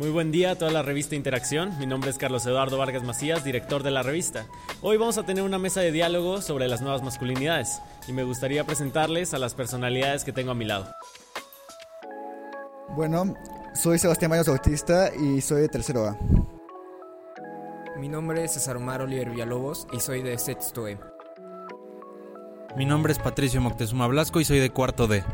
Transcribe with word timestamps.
Muy 0.00 0.10
buen 0.10 0.30
día 0.30 0.52
a 0.52 0.54
toda 0.54 0.70
la 0.70 0.82
revista 0.82 1.16
Interacción. 1.16 1.76
Mi 1.80 1.84
nombre 1.84 2.08
es 2.10 2.18
Carlos 2.18 2.46
Eduardo 2.46 2.78
Vargas 2.78 3.02
Macías, 3.02 3.42
director 3.42 3.82
de 3.82 3.90
la 3.90 4.04
revista. 4.04 4.46
Hoy 4.80 4.96
vamos 4.96 5.18
a 5.18 5.24
tener 5.24 5.42
una 5.42 5.58
mesa 5.58 5.80
de 5.80 5.90
diálogo 5.90 6.40
sobre 6.40 6.68
las 6.68 6.80
nuevas 6.80 7.02
masculinidades 7.02 7.80
y 8.06 8.12
me 8.12 8.22
gustaría 8.22 8.62
presentarles 8.62 9.34
a 9.34 9.38
las 9.38 9.54
personalidades 9.54 10.22
que 10.22 10.30
tengo 10.30 10.52
a 10.52 10.54
mi 10.54 10.66
lado. 10.66 10.86
Bueno, 12.90 13.34
soy 13.74 13.98
Sebastián 13.98 14.30
Baños 14.30 14.46
Bautista 14.46 15.10
y 15.12 15.40
soy 15.40 15.62
de 15.62 15.68
tercero 15.68 16.06
A. 16.06 16.16
Mi 17.98 18.08
nombre 18.08 18.44
es 18.44 18.52
César 18.52 18.76
Omar 18.76 19.02
Oliver 19.02 19.30
Villalobos 19.30 19.88
y 19.92 19.98
soy 19.98 20.22
de 20.22 20.38
sexto 20.38 20.86
E. 20.86 20.96
Mi 22.76 22.86
nombre 22.86 23.12
es 23.12 23.18
Patricio 23.18 23.60
Moctezuma 23.60 24.06
Blasco 24.06 24.38
y 24.38 24.44
soy 24.44 24.60
de 24.60 24.70
cuarto 24.70 25.08
D. 25.08 25.24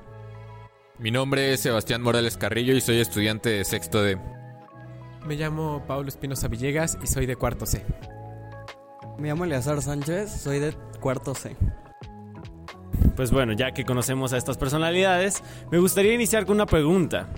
Mi 0.99 1.11
nombre 1.11 1.53
es 1.53 1.61
Sebastián 1.61 2.01
Morales 2.01 2.39
Carrillo 2.39 2.73
y 2.75 2.81
soy 2.81 3.01
estudiante 3.01 3.51
de 3.51 3.65
sexto 3.67 4.03
D. 4.03 4.18
Me 5.27 5.37
llamo 5.37 5.83
Pablo 5.87 6.09
Espinosa 6.09 6.49
Villegas 6.49 6.99
y 7.03 7.07
soy 7.07 7.25
de 7.25 7.37
cuarto 7.37 7.65
C. 7.65 7.82
Me 9.19 9.29
llamo 9.29 9.45
Eleazar 9.45 9.81
Sánchez, 9.81 10.31
soy 10.31 10.59
de 10.59 10.75
cuarto 11.01 11.35
C. 11.35 11.57
Pues 13.17 13.31
bueno, 13.31 13.55
ya 13.55 13.73
que 13.73 13.87
conocemos 13.87 14.35
a 14.35 14.37
estas 14.37 14.59
personalidades, 14.59 15.43
me 15.71 15.79
gustaría 15.79 16.13
iniciar 16.13 16.45
con 16.45 16.57
una 16.57 16.67
pregunta. 16.67 17.29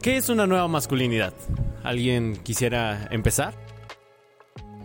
¿Qué 0.00 0.16
es 0.16 0.30
una 0.30 0.46
nueva 0.46 0.68
masculinidad? 0.68 1.34
¿Alguien 1.82 2.36
quisiera 2.36 3.08
empezar? 3.10 3.52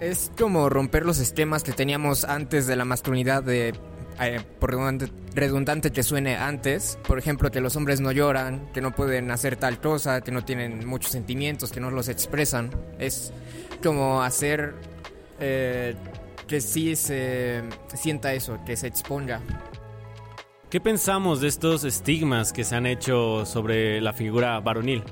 Es 0.02 0.30
como 0.38 0.68
romper 0.70 1.06
los 1.06 1.20
esquemas 1.20 1.64
que 1.64 1.72
teníamos 1.72 2.26
antes 2.26 2.68
de 2.68 2.76
la 2.76 2.84
masculinidad 2.84 3.42
de 3.42 3.74
eh, 4.20 4.42
por 4.60 4.72
redundante, 4.72 5.12
redundante, 5.36 5.92
que 5.92 6.04
suene 6.04 6.36
antes, 6.36 6.98
por 7.08 7.20
ejemplo, 7.20 7.52
que 7.52 7.62
los 7.62 7.76
hombres 7.76 8.02
no 8.02 8.12
lloran, 8.12 8.72
que 8.74 8.82
no 8.82 8.92
pueden 8.92 9.30
hacer 9.32 9.56
tal 9.58 9.80
cosa, 9.80 10.22
que 10.22 10.32
no 10.32 10.44
tienen 10.44 10.88
muchos 10.88 11.12
sentimientos, 11.12 11.72
que 11.72 11.80
no 11.80 11.92
los 11.92 12.08
expresan. 12.10 12.72
Es 13.00 13.32
como 13.84 14.24
hacer 14.24 14.74
eh, 15.40 15.96
que 16.48 16.62
sí 16.62 16.96
se 16.96 17.64
sienta 17.94 18.34
eso, 18.34 18.60
que 18.66 18.76
se 18.76 18.88
exponga. 18.88 19.42
¿Qué 20.70 20.82
pensamos 20.82 21.40
de 21.40 21.48
estos 21.48 21.84
estigmas 21.84 22.52
que 22.52 22.64
se 22.64 22.76
han 22.76 22.86
hecho 22.86 23.46
sobre 23.46 24.02
la 24.02 24.14
figura 24.14 24.60
varonil? 24.60 25.04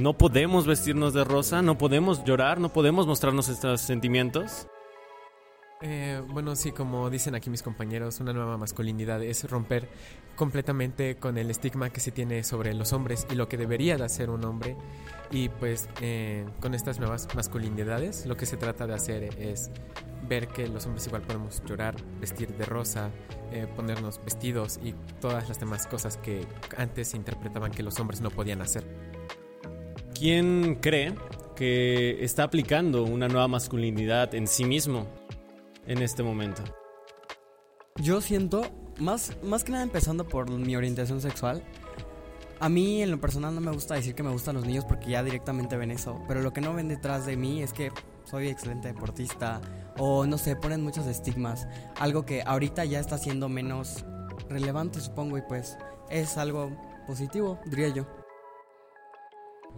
No 0.00 0.14
podemos 0.18 0.66
vestirnos 0.66 1.14
de 1.14 1.24
rosa, 1.24 1.62
no 1.62 1.78
podemos 1.78 2.24
llorar, 2.24 2.60
no 2.60 2.70
podemos 2.70 3.06
mostrarnos 3.06 3.48
estos 3.48 3.80
sentimientos. 3.80 4.66
Eh, 5.84 6.22
bueno, 6.28 6.54
sí, 6.54 6.70
como 6.70 7.10
dicen 7.10 7.34
aquí 7.34 7.50
mis 7.50 7.62
compañeros, 7.62 8.20
una 8.20 8.32
nueva 8.32 8.56
masculinidad 8.56 9.20
es 9.22 9.50
romper 9.50 9.88
completamente 10.36 11.16
con 11.16 11.36
el 11.36 11.50
estigma 11.50 11.90
que 11.90 11.98
se 11.98 12.12
tiene 12.12 12.44
sobre 12.44 12.72
los 12.72 12.92
hombres 12.92 13.26
y 13.30 13.34
lo 13.34 13.48
que 13.48 13.56
debería 13.56 13.96
de 13.96 14.04
hacer 14.04 14.30
un 14.30 14.44
hombre. 14.44 14.76
Y 15.32 15.48
pues 15.48 15.88
eh, 16.00 16.46
con 16.60 16.74
estas 16.74 17.00
nuevas 17.00 17.26
masculinidades 17.34 18.26
lo 18.26 18.36
que 18.36 18.46
se 18.46 18.56
trata 18.56 18.86
de 18.86 18.94
hacer 18.94 19.24
es 19.40 19.72
ver 20.28 20.46
que 20.46 20.68
los 20.68 20.86
hombres 20.86 21.06
igual 21.08 21.22
podemos 21.22 21.62
llorar, 21.64 21.96
vestir 22.20 22.56
de 22.56 22.64
rosa, 22.64 23.10
eh, 23.50 23.66
ponernos 23.74 24.20
vestidos 24.24 24.78
y 24.84 24.94
todas 25.20 25.48
las 25.48 25.58
demás 25.58 25.88
cosas 25.88 26.16
que 26.16 26.46
antes 26.76 27.08
se 27.08 27.16
interpretaban 27.16 27.72
que 27.72 27.82
los 27.82 27.98
hombres 27.98 28.20
no 28.20 28.30
podían 28.30 28.62
hacer. 28.62 28.84
¿Quién 30.14 30.76
cree 30.76 31.12
que 31.56 32.24
está 32.24 32.44
aplicando 32.44 33.02
una 33.02 33.26
nueva 33.26 33.48
masculinidad 33.48 34.32
en 34.36 34.46
sí 34.46 34.64
mismo? 34.64 35.21
En 35.86 35.98
este 35.98 36.22
momento? 36.22 36.62
Yo 37.96 38.20
siento, 38.20 38.62
más, 38.98 39.36
más 39.42 39.64
que 39.64 39.72
nada 39.72 39.84
empezando 39.84 40.26
por 40.26 40.50
mi 40.50 40.76
orientación 40.76 41.20
sexual, 41.20 41.62
a 42.58 42.68
mí 42.68 43.02
en 43.02 43.10
lo 43.10 43.20
personal 43.20 43.54
no 43.54 43.60
me 43.60 43.72
gusta 43.72 43.94
decir 43.94 44.14
que 44.14 44.22
me 44.22 44.30
gustan 44.30 44.54
los 44.54 44.64
niños 44.64 44.84
porque 44.84 45.10
ya 45.10 45.22
directamente 45.22 45.76
ven 45.76 45.90
eso, 45.90 46.22
pero 46.28 46.42
lo 46.42 46.52
que 46.52 46.60
no 46.60 46.72
ven 46.74 46.88
detrás 46.88 47.26
de 47.26 47.36
mí 47.36 47.62
es 47.62 47.72
que 47.72 47.90
soy 48.24 48.48
excelente 48.48 48.88
deportista 48.88 49.60
o 49.98 50.26
no 50.26 50.38
sé, 50.38 50.56
ponen 50.56 50.82
muchos 50.82 51.06
estigmas, 51.06 51.66
algo 51.98 52.24
que 52.24 52.42
ahorita 52.42 52.84
ya 52.84 53.00
está 53.00 53.18
siendo 53.18 53.48
menos 53.48 54.04
relevante 54.48 55.00
supongo 55.00 55.38
y 55.38 55.42
pues 55.42 55.76
es 56.08 56.38
algo 56.38 56.70
positivo, 57.06 57.58
diría 57.66 57.88
yo. 57.88 58.21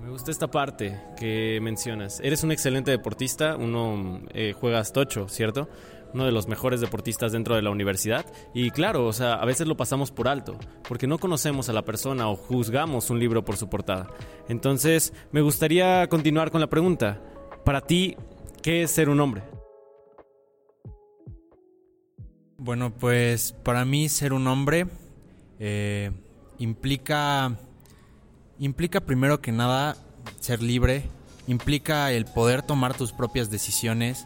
Me 0.01 0.11
gusta 0.11 0.31
esta 0.31 0.51
parte 0.51 1.01
que 1.17 1.59
mencionas. 1.63 2.21
Eres 2.21 2.43
un 2.43 2.53
excelente 2.53 2.91
deportista, 2.91 3.57
uno 3.57 4.21
eh, 4.35 4.53
juegas 4.53 4.93
tocho, 4.93 5.29
¿cierto? 5.29 5.69
Uno 6.13 6.27
de 6.27 6.33
los 6.33 6.47
mejores 6.47 6.81
deportistas 6.81 7.33
dentro 7.33 7.57
de 7.57 7.63
la 7.63 7.71
universidad. 7.71 8.27
Y 8.53 8.71
claro, 8.71 9.07
o 9.07 9.13
sea, 9.13 9.35
a 9.35 9.45
veces 9.45 9.67
lo 9.67 9.77
pasamos 9.77 10.11
por 10.11 10.29
alto, 10.29 10.59
porque 10.89 11.07
no 11.07 11.19
conocemos 11.19 11.69
a 11.69 11.73
la 11.73 11.83
persona 11.83 12.29
o 12.29 12.37
juzgamos 12.37 13.11
un 13.11 13.19
libro 13.19 13.45
por 13.45 13.57
su 13.57 13.69
portada. 13.69 14.09
Entonces, 14.49 15.13
me 15.33 15.41
gustaría 15.41 16.07
continuar 16.09 16.51
con 16.51 16.61
la 16.61 16.69
pregunta. 16.69 17.21
Para 17.65 17.81
ti, 17.81 18.17
¿qué 18.63 18.83
es 18.83 18.91
ser 18.91 19.09
un 19.09 19.21
hombre? 19.21 19.43
Bueno, 22.59 22.93
pues 22.95 23.53
para 23.63 23.85
mí 23.85 24.09
ser 24.09 24.33
un 24.33 24.47
hombre 24.47 24.87
eh, 25.59 26.11
implica 26.59 27.59
implica 28.59 29.01
primero 29.01 29.41
que 29.41 29.53
nada 29.53 29.97
ser 30.41 30.63
libre, 30.63 31.09
implica 31.47 32.13
el 32.13 32.25
poder 32.25 32.63
tomar 32.63 32.95
tus 32.95 33.13
propias 33.13 33.51
decisiones, 33.51 34.25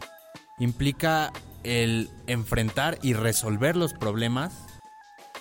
implica 0.59 1.31
el 1.63 2.09
enfrentar 2.27 2.97
y 3.01 3.13
resolver 3.13 3.75
los 3.75 3.93
problemas 3.93 4.53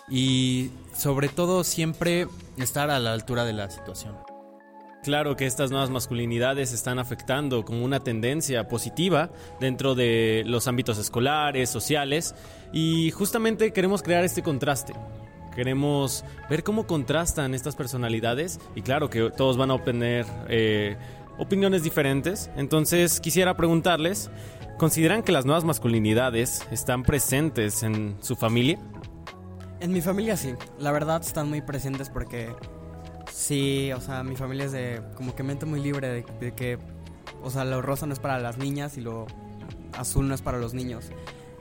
y 0.09 0.71
sobre 0.95 1.29
todo 1.29 1.65
siempre 1.65 2.27
estar 2.57 2.91
a 2.91 2.99
la 2.99 3.13
altura 3.13 3.45
de 3.45 3.53
la 3.53 3.71
situación. 3.71 4.17
Claro 5.05 5.37
que 5.37 5.47
estas 5.47 5.71
nuevas 5.71 5.91
masculinidades 5.91 6.73
están 6.73 6.99
afectando 6.99 7.65
como 7.65 7.85
una 7.85 8.01
tendencia 8.01 8.67
positiva 8.67 9.31
dentro 9.61 9.95
de 9.95 10.43
los 10.45 10.67
ámbitos 10.67 10.99
escolares, 10.99 11.71
sociales, 11.71 12.35
y 12.73 13.11
justamente 13.13 13.73
queremos 13.73 14.03
crear 14.03 14.25
este 14.25 14.43
contraste 14.43 14.95
Queremos 15.59 16.25
ver 16.49 16.63
cómo 16.63 16.87
contrastan 16.87 17.53
estas 17.53 17.75
personalidades 17.75 18.61
y 18.77 18.83
claro 18.83 19.11
que 19.11 19.29
todos 19.29 19.57
van 19.57 19.73
a 19.73 19.75
obtener 19.75 20.25
eh, 20.49 20.97
opiniones 21.37 21.83
diferentes. 21.83 22.49
Entonces 22.55 23.19
quisiera 23.19 23.57
preguntarles, 23.57 24.31
¿consideran 24.77 25.25
que 25.25 25.33
las 25.33 25.47
nuevas 25.47 25.65
masculinidades 25.65 26.65
están 26.71 27.03
presentes 27.03 27.83
en 27.83 28.19
su 28.21 28.37
familia? 28.37 28.79
En 29.81 29.91
mi 29.91 30.01
familia 30.01 30.37
sí, 30.37 30.55
la 30.79 30.93
verdad 30.93 31.23
están 31.23 31.49
muy 31.49 31.61
presentes 31.61 32.09
porque 32.09 32.55
sí, 33.33 33.91
o 33.91 34.01
sea, 34.01 34.23
mi 34.23 34.37
familia 34.37 34.67
es 34.67 34.71
de 34.71 35.03
como 35.17 35.35
que 35.35 35.43
mente 35.43 35.67
muy 35.67 35.81
libre 35.81 36.09
de, 36.09 36.25
de 36.39 36.55
que, 36.55 36.79
o 37.43 37.51
sea, 37.51 37.65
lo 37.65 37.83
rosa 37.83 38.07
no 38.07 38.13
es 38.13 38.21
para 38.21 38.39
las 38.39 38.59
niñas 38.59 38.97
y 38.97 39.01
lo 39.01 39.27
azul 39.95 40.29
no 40.29 40.37
es 40.37 40.41
para 40.41 40.59
los 40.59 40.73
niños. 40.73 41.07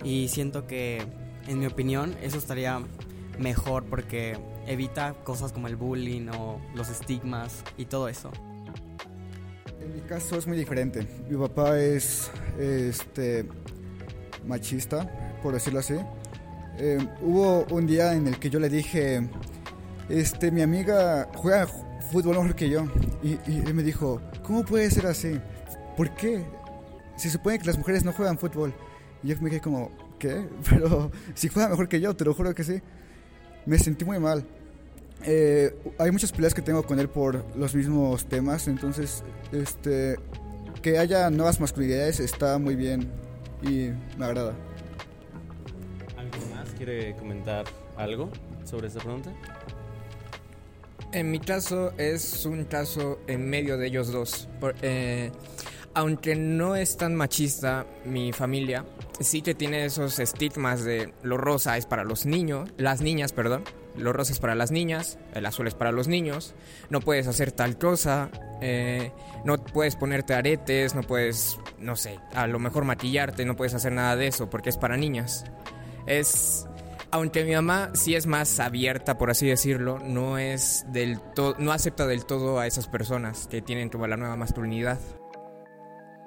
Y 0.03 0.27
siento 0.27 0.67
que, 0.67 1.03
en 1.47 1.59
mi 1.59 1.65
opinión, 1.65 2.15
eso 2.21 2.37
estaría 2.37 2.79
mejor 3.39 3.85
porque 3.85 4.37
evita 4.67 5.13
cosas 5.23 5.51
como 5.51 5.67
el 5.67 5.75
bullying 5.75 6.27
o 6.29 6.59
los 6.75 6.89
estigmas 6.89 7.63
y 7.77 7.85
todo 7.85 8.09
eso. 8.09 8.31
En 9.81 9.93
mi 9.93 10.01
caso 10.01 10.37
es 10.37 10.47
muy 10.47 10.57
diferente. 10.57 11.07
Mi 11.29 11.37
papá 11.37 11.79
es 11.79 12.29
este 12.59 13.47
machista, 14.45 15.39
por 15.41 15.53
decirlo 15.53 15.79
así. 15.79 15.95
Eh, 16.77 16.99
hubo 17.21 17.65
un 17.71 17.87
día 17.87 18.13
en 18.13 18.27
el 18.27 18.37
que 18.37 18.49
yo 18.49 18.59
le 18.59 18.69
dije, 18.69 19.27
este, 20.09 20.51
mi 20.51 20.61
amiga 20.61 21.29
juega 21.35 21.67
fútbol 22.11 22.37
mejor 22.37 22.55
que 22.55 22.69
yo. 22.69 22.85
Y, 23.23 23.37
él 23.47 23.73
me 23.73 23.83
dijo, 23.83 24.21
¿cómo 24.43 24.63
puede 24.63 24.91
ser 24.91 25.07
así? 25.07 25.39
¿Por 25.95 26.13
qué? 26.15 26.43
Se 27.15 27.29
supone 27.29 27.57
que 27.57 27.65
las 27.65 27.77
mujeres 27.77 28.03
no 28.03 28.11
juegan 28.13 28.37
fútbol. 28.37 28.73
Y 29.23 29.29
yo 29.29 29.35
me 29.41 29.49
dije 29.49 29.61
como, 29.61 29.91
¿qué? 30.19 30.47
Pero 30.69 31.11
si 31.33 31.47
juega 31.47 31.69
mejor 31.69 31.87
que 31.87 31.99
yo, 31.99 32.15
te 32.15 32.25
lo 32.25 32.33
juro 32.33 32.53
que 32.53 32.63
sí 32.63 32.81
me 33.67 33.77
sentí 33.77 34.05
muy 34.05 34.17
mal. 34.17 34.43
Eh, 35.23 35.75
hay 35.99 36.11
muchas 36.11 36.31
peleas 36.31 36.53
que 36.53 36.61
tengo 36.61 36.83
con 36.83 36.99
él 36.99 37.09
por 37.09 37.43
los 37.55 37.75
mismos 37.75 38.25
temas, 38.25 38.67
entonces 38.67 39.23
este 39.51 40.17
que 40.81 40.99
haya 40.99 41.29
nuevas 41.29 41.59
masculinidades 41.59 42.19
está 42.19 42.57
muy 42.59 42.75
bien 42.75 43.11
y 43.61 43.89
me 44.17 44.25
agrada. 44.25 44.53
¿Alguien 46.17 46.55
más 46.55 46.69
quiere 46.77 47.15
comentar 47.17 47.65
algo 47.97 48.29
sobre 48.63 48.87
esta 48.87 48.99
pregunta? 48.99 49.33
En 51.11 51.31
mi 51.31 51.39
caso 51.39 51.91
es 51.97 52.45
un 52.45 52.63
caso 52.65 53.19
en 53.27 53.49
medio 53.49 53.77
de 53.77 53.87
ellos 53.87 54.11
dos. 54.11 54.47
Eh, 54.81 55.31
aunque 55.97 56.35
no 56.35 56.75
es 56.75 56.95
tan 56.95 57.15
machista 57.15 57.87
mi 58.05 58.31
familia, 58.31 58.85
sí 59.19 59.41
que 59.41 59.55
tiene 59.55 59.83
esos 59.83 60.19
estigmas 60.19 60.83
de 60.83 61.11
lo 61.23 61.37
rosa 61.37 61.75
es 61.75 61.87
para 61.87 62.03
los 62.03 62.27
niños, 62.27 62.69
las 62.77 63.01
niñas, 63.01 63.33
perdón. 63.33 63.63
Lo 63.95 64.13
rosa 64.13 64.31
es 64.31 64.37
para 64.37 64.53
las 64.53 64.69
niñas, 64.69 65.17
el 65.33 65.47
azul 65.47 65.65
es 65.65 65.73
para 65.73 65.91
los 65.91 66.07
niños. 66.07 66.53
No 66.91 66.99
puedes 66.99 67.25
hacer 67.25 67.51
tal 67.51 67.79
cosa, 67.79 68.29
eh, 68.61 69.11
no 69.43 69.57
puedes 69.57 69.95
ponerte 69.95 70.35
aretes, 70.35 70.93
no 70.93 71.01
puedes, 71.01 71.57
no 71.79 71.95
sé, 71.95 72.19
a 72.35 72.45
lo 72.45 72.59
mejor 72.59 72.85
maquillarte, 72.85 73.43
no 73.43 73.55
puedes 73.55 73.73
hacer 73.73 73.91
nada 73.91 74.15
de 74.15 74.27
eso 74.27 74.51
porque 74.51 74.69
es 74.69 74.77
para 74.77 74.97
niñas. 74.97 75.45
Es 76.05 76.67
Aunque 77.09 77.43
mi 77.43 77.53
mamá 77.53 77.89
sí 77.95 78.13
es 78.13 78.27
más 78.27 78.59
abierta, 78.59 79.17
por 79.17 79.31
así 79.31 79.47
decirlo, 79.47 79.97
no 79.97 80.37
es 80.37 80.85
del 80.89 81.19
todo, 81.33 81.55
no 81.57 81.71
acepta 81.71 82.05
del 82.05 82.25
todo 82.25 82.59
a 82.59 82.67
esas 82.67 82.87
personas 82.87 83.47
que 83.47 83.63
tienen 83.63 83.89
como 83.89 84.05
la 84.05 84.15
nueva 84.15 84.35
masculinidad. 84.35 84.99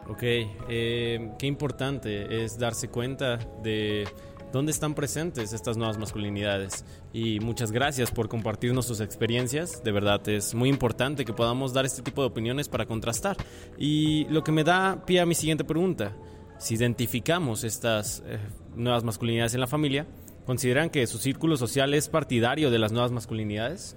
Ok, 0.09 0.23
eh, 0.23 1.33
qué 1.39 1.47
importante 1.47 2.45
es 2.45 2.59
darse 2.59 2.89
cuenta 2.89 3.39
de 3.63 4.09
dónde 4.53 4.73
están 4.73 4.95
presentes 4.95 5.53
estas 5.53 5.77
nuevas 5.77 5.99
masculinidades. 5.99 6.85
Y 7.13 7.41
muchas 7.41 7.73
gracias 7.73 8.11
por 8.11 8.29
compartirnos 8.29 8.87
sus 8.87 9.01
experiencias. 9.01 9.83
De 9.85 9.93
verdad, 9.93 10.27
es 10.29 10.55
muy 10.55 10.69
importante 10.69 11.25
que 11.25 11.33
podamos 11.33 11.73
dar 11.73 11.85
este 11.85 12.03
tipo 12.03 12.23
de 12.23 12.29
opiniones 12.29 12.69
para 12.69 12.87
contrastar. 12.87 13.37
Y 13.79 14.25
lo 14.27 14.43
que 14.43 14.53
me 14.53 14.65
da 14.65 15.05
pie 15.07 15.21
a 15.21 15.27
mi 15.27 15.35
siguiente 15.35 15.65
pregunta. 15.65 16.17
Si 16.59 16.75
identificamos 16.75 17.65
estas 17.65 18.23
eh, 18.27 18.39
nuevas 18.77 19.05
masculinidades 19.05 19.55
en 19.55 19.61
la 19.61 19.67
familia, 19.67 20.07
¿consideran 20.45 20.91
que 20.91 21.07
su 21.07 21.19
círculo 21.19 21.57
social 21.57 21.95
es 21.95 22.09
partidario 22.09 22.71
de 22.71 22.79
las 22.79 22.93
nuevas 22.93 23.13
masculinidades? 23.13 23.97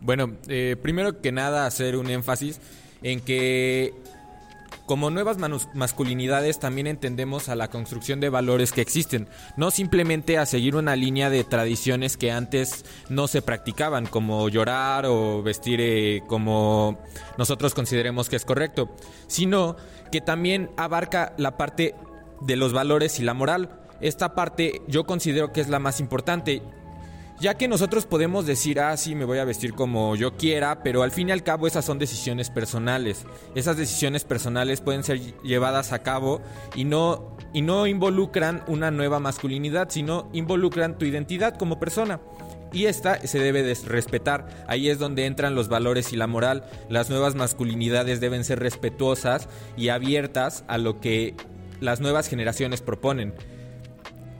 Bueno, 0.00 0.36
eh, 0.46 0.76
primero 0.80 1.20
que 1.20 1.32
nada 1.32 1.66
hacer 1.66 1.96
un 1.96 2.08
énfasis 2.08 2.60
en 3.02 3.20
que 3.20 3.94
como 4.88 5.10
nuevas 5.10 5.36
masculinidades 5.74 6.58
también 6.58 6.86
entendemos 6.86 7.50
a 7.50 7.54
la 7.54 7.68
construcción 7.68 8.20
de 8.20 8.30
valores 8.30 8.72
que 8.72 8.80
existen, 8.80 9.28
no 9.58 9.70
simplemente 9.70 10.38
a 10.38 10.46
seguir 10.46 10.76
una 10.76 10.96
línea 10.96 11.28
de 11.28 11.44
tradiciones 11.44 12.16
que 12.16 12.32
antes 12.32 12.86
no 13.10 13.28
se 13.28 13.42
practicaban, 13.42 14.06
como 14.06 14.48
llorar 14.48 15.04
o 15.04 15.42
vestir 15.42 15.80
eh, 15.82 16.22
como 16.26 16.98
nosotros 17.36 17.74
consideremos 17.74 18.30
que 18.30 18.36
es 18.36 18.46
correcto, 18.46 18.88
sino 19.26 19.76
que 20.10 20.22
también 20.22 20.70
abarca 20.78 21.34
la 21.36 21.58
parte 21.58 21.94
de 22.40 22.56
los 22.56 22.72
valores 22.72 23.20
y 23.20 23.24
la 23.24 23.34
moral. 23.34 23.68
Esta 24.00 24.34
parte 24.34 24.80
yo 24.88 25.04
considero 25.04 25.52
que 25.52 25.60
es 25.60 25.68
la 25.68 25.80
más 25.80 26.00
importante, 26.00 26.62
ya 27.40 27.54
que 27.54 27.68
nosotros 27.68 28.06
podemos 28.06 28.46
decir, 28.46 28.80
ah, 28.80 28.96
sí, 28.96 29.14
me 29.14 29.24
voy 29.24 29.38
a 29.38 29.44
vestir 29.44 29.74
como 29.74 30.16
yo 30.16 30.36
quiera, 30.36 30.82
pero 30.82 31.02
al 31.02 31.12
fin 31.12 31.28
y 31.28 31.32
al 31.32 31.42
cabo 31.42 31.66
esas 31.66 31.84
son 31.84 31.98
decisiones 31.98 32.50
personales. 32.50 33.24
Esas 33.54 33.76
decisiones 33.76 34.24
personales 34.24 34.80
pueden 34.80 35.04
ser 35.04 35.20
llevadas 35.42 35.92
a 35.92 36.00
cabo 36.00 36.40
y 36.74 36.84
no, 36.84 37.36
y 37.52 37.62
no 37.62 37.86
involucran 37.86 38.64
una 38.66 38.90
nueva 38.90 39.20
masculinidad, 39.20 39.88
sino 39.90 40.28
involucran 40.32 40.98
tu 40.98 41.04
identidad 41.04 41.56
como 41.56 41.78
persona. 41.78 42.20
Y 42.72 42.86
esta 42.86 43.18
se 43.26 43.38
debe 43.38 43.62
de 43.62 43.74
respetar. 43.86 44.46
Ahí 44.66 44.90
es 44.90 44.98
donde 44.98 45.24
entran 45.24 45.54
los 45.54 45.68
valores 45.68 46.12
y 46.12 46.16
la 46.16 46.26
moral. 46.26 46.64
Las 46.90 47.08
nuevas 47.08 47.34
masculinidades 47.34 48.20
deben 48.20 48.44
ser 48.44 48.58
respetuosas 48.58 49.48
y 49.76 49.88
abiertas 49.88 50.64
a 50.68 50.76
lo 50.76 51.00
que 51.00 51.34
las 51.80 52.00
nuevas 52.00 52.28
generaciones 52.28 52.82
proponen. 52.82 53.34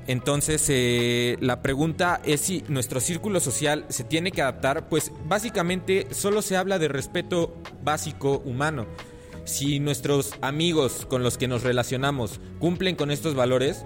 Entonces, 0.08 0.64
eh, 0.70 1.37
la 1.40 1.60
pregunta 1.60 2.22
es 2.25 2.40
si 2.40 2.64
nuestro 2.66 2.99
círculo 2.99 3.40
social 3.40 3.84
se 3.90 4.05
tiene 4.05 4.32
que 4.32 4.40
adaptar, 4.40 4.88
pues 4.88 5.12
básicamente 5.26 6.06
solo 6.12 6.40
se 6.40 6.56
habla 6.56 6.78
de 6.78 6.88
respeto 6.88 7.55
básico 7.84 8.43
humano. 8.46 8.87
Si 9.44 9.81
nuestros 9.81 10.32
amigos 10.40 11.05
con 11.06 11.22
los 11.22 11.37
que 11.37 11.46
nos 11.46 11.62
relacionamos 11.62 12.40
cumplen 12.58 12.96
con 12.96 13.10
estos 13.10 13.34
valores, 13.34 13.84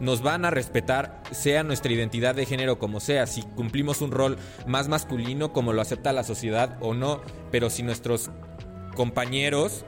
nos 0.00 0.22
van 0.22 0.46
a 0.46 0.50
respetar, 0.50 1.22
sea 1.32 1.64
nuestra 1.64 1.92
identidad 1.92 2.34
de 2.34 2.46
género 2.46 2.78
como 2.78 2.98
sea, 2.98 3.26
si 3.26 3.42
cumplimos 3.42 4.00
un 4.00 4.10
rol 4.10 4.38
más 4.66 4.88
masculino 4.88 5.52
como 5.52 5.74
lo 5.74 5.82
acepta 5.82 6.14
la 6.14 6.24
sociedad 6.24 6.78
o 6.80 6.94
no, 6.94 7.20
pero 7.50 7.68
si 7.68 7.82
nuestros 7.82 8.30
compañeros 8.94 9.84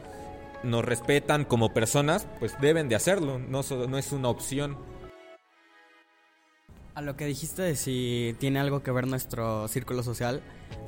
nos 0.62 0.84
respetan 0.84 1.46
como 1.46 1.72
personas, 1.72 2.26
pues 2.38 2.54
deben 2.60 2.90
de 2.90 2.96
hacerlo, 2.96 3.38
no, 3.38 3.62
no 3.88 3.96
es 3.96 4.12
una 4.12 4.28
opción. 4.28 4.89
A 7.00 7.02
lo 7.02 7.16
que 7.16 7.24
dijiste 7.24 7.62
de 7.62 7.76
si 7.76 8.36
tiene 8.38 8.60
algo 8.60 8.82
que 8.82 8.90
ver 8.90 9.06
nuestro 9.06 9.66
círculo 9.68 10.02
social, 10.02 10.42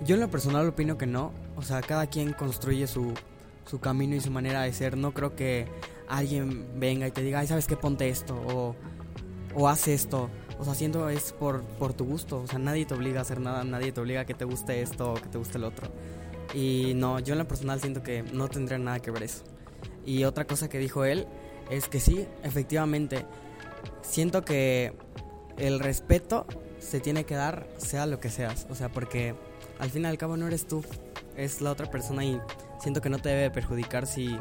yo 0.05 0.17
en 0.17 0.21
lo 0.21 0.31
personal 0.31 0.69
opino 0.69 0.99
que 0.99 1.07
no. 1.07 1.33
O 1.57 1.63
sea, 1.63 1.81
cada 1.81 2.07
quien 2.07 2.35
construye 2.35 2.87
su, 2.87 3.15
su 3.65 3.81
camino 3.81 4.15
y 4.15 4.21
su 4.21 4.31
manera 4.31 4.61
de 4.61 4.75
ser. 4.75 4.99
No 4.99 5.15
creo 5.15 5.35
que 5.35 5.69
alguien 6.09 6.69
venga 6.79 7.07
y 7.07 7.13
te 7.13 7.23
diga, 7.23 7.39
ay, 7.39 7.47
¿sabes 7.47 7.67
qué? 7.67 7.79
Ponte 7.79 8.11
esto 8.11 8.35
o, 8.35 8.77
o 9.55 9.69
haz 9.71 9.89
esto. 9.89 10.29
O 10.59 10.65
sea, 10.65 10.75
haciendo 10.75 11.09
es 11.09 11.33
por, 11.33 11.63
por 11.63 11.95
tu 11.95 12.05
gusto. 12.05 12.43
O 12.43 12.47
sea, 12.47 12.59
nadie 12.59 12.85
te 12.85 12.93
obliga 12.93 13.21
a 13.21 13.23
hacer 13.23 13.41
nada, 13.41 13.65
nadie 13.65 13.91
te 13.91 14.03
obliga 14.03 14.21
a 14.21 14.27
que 14.27 14.35
te 14.35 14.45
guste 14.45 14.83
esto 14.83 15.13
o 15.13 15.15
que 15.15 15.31
te 15.31 15.39
guste 15.39 15.57
el 15.57 15.65
otro. 15.65 15.89
Y 16.53 16.93
no, 16.95 17.21
yo 17.21 17.33
en 17.33 17.39
lo 17.39 17.49
personal 17.49 17.81
siento 17.81 18.03
que 18.03 18.23
no 18.23 18.49
tendría 18.49 18.77
nada 18.77 19.01
que 19.01 19.11
ver 19.11 19.23
eso. 19.23 19.45
Y 20.05 20.25
otra 20.25 20.47
cosa 20.47 20.69
que 20.69 20.79
dijo 20.79 21.07
él 21.07 21.27
es 21.71 21.89
que 21.89 22.01
sí, 22.01 22.27
efectivamente, 22.43 23.25
siento 24.03 24.45
que 24.45 24.93
el 25.63 25.79
respeto 25.79 26.45
se 26.81 26.99
tiene 26.99 27.25
que 27.25 27.37
dar 27.37 27.69
sea 27.79 28.07
lo 28.07 28.19
que 28.19 28.31
seas. 28.31 28.67
O 28.69 28.75
sea, 28.75 28.89
porque 28.89 29.35
al 29.79 29.91
fin 29.91 30.03
y 30.03 30.07
al 30.07 30.19
cabo 30.19 30.37
no 30.37 30.49
eres 30.49 30.67
tú, 30.67 30.85
es 31.37 31.61
la 31.61 31.71
otra 31.71 31.89
persona 31.89 32.25
y 32.25 32.41
siento 32.81 33.01
que 33.01 33.09
no 33.09 33.19
te 33.19 33.29
debe 33.29 33.51
perjudicar 33.51 34.07
si 34.07 34.39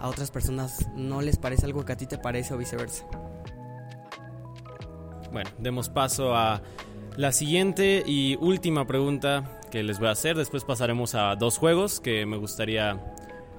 a 0.00 0.08
otras 0.08 0.30
personas 0.32 0.86
no 0.96 1.22
les 1.22 1.36
parece 1.36 1.64
algo 1.64 1.84
que 1.84 1.92
a 1.92 1.96
ti 1.96 2.06
te 2.06 2.18
parece 2.18 2.54
o 2.54 2.58
viceversa. 2.58 3.06
Bueno, 5.30 5.50
demos 5.58 5.88
paso 5.88 6.34
a 6.34 6.60
la 7.16 7.30
siguiente 7.32 8.02
y 8.04 8.36
última 8.40 8.84
pregunta 8.86 9.60
que 9.70 9.84
les 9.84 10.00
voy 10.00 10.08
a 10.08 10.12
hacer. 10.12 10.36
Después 10.36 10.64
pasaremos 10.64 11.14
a 11.14 11.36
dos 11.36 11.58
juegos 11.58 12.00
que 12.00 12.26
me 12.26 12.36
gustaría 12.36 13.14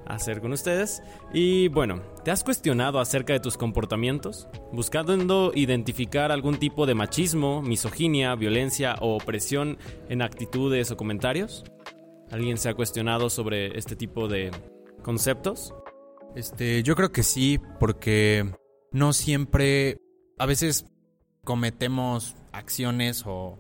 hacer 0.10 0.42
con 0.42 0.52
ustedes. 0.52 1.02
Y 1.34 1.70
bueno, 1.70 2.02
¿te 2.26 2.32
has 2.32 2.44
cuestionado 2.44 3.00
acerca 3.00 3.34
de 3.34 3.40
tus 3.40 3.58
comportamientos? 3.58 4.48
Buscando 4.74 5.52
identificar 5.56 6.32
algún 6.32 6.58
tipo 6.58 6.86
de 6.86 6.96
machismo, 6.96 7.62
misoginia, 7.62 8.36
violencia 8.36 8.96
o 9.00 9.16
opresión 9.16 9.78
en 10.10 10.22
actitudes 10.22 10.92
o 10.92 10.98
comentarios? 10.98 11.64
¿Alguien 12.32 12.58
se 12.58 12.70
ha 12.70 12.74
cuestionado 12.74 13.30
sobre 13.30 13.78
este 13.78 13.96
tipo 13.96 14.28
de 14.28 14.52
conceptos? 15.04 15.74
Este, 16.36 16.84
yo 16.84 16.96
creo 16.96 17.12
que 17.12 17.24
sí, 17.24 17.60
porque 17.80 18.52
no 18.92 19.14
siempre, 19.14 19.98
a 20.38 20.46
veces 20.46 20.86
cometemos 21.44 22.36
acciones 22.52 23.24
o 23.26 23.60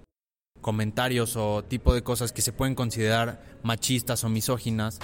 comentarios 0.61 1.35
o 1.37 1.63
tipo 1.63 1.93
de 1.93 2.03
cosas 2.03 2.31
que 2.31 2.41
se 2.41 2.51
pueden 2.51 2.75
considerar 2.75 3.41
machistas 3.63 4.23
o 4.23 4.29
misóginas 4.29 4.99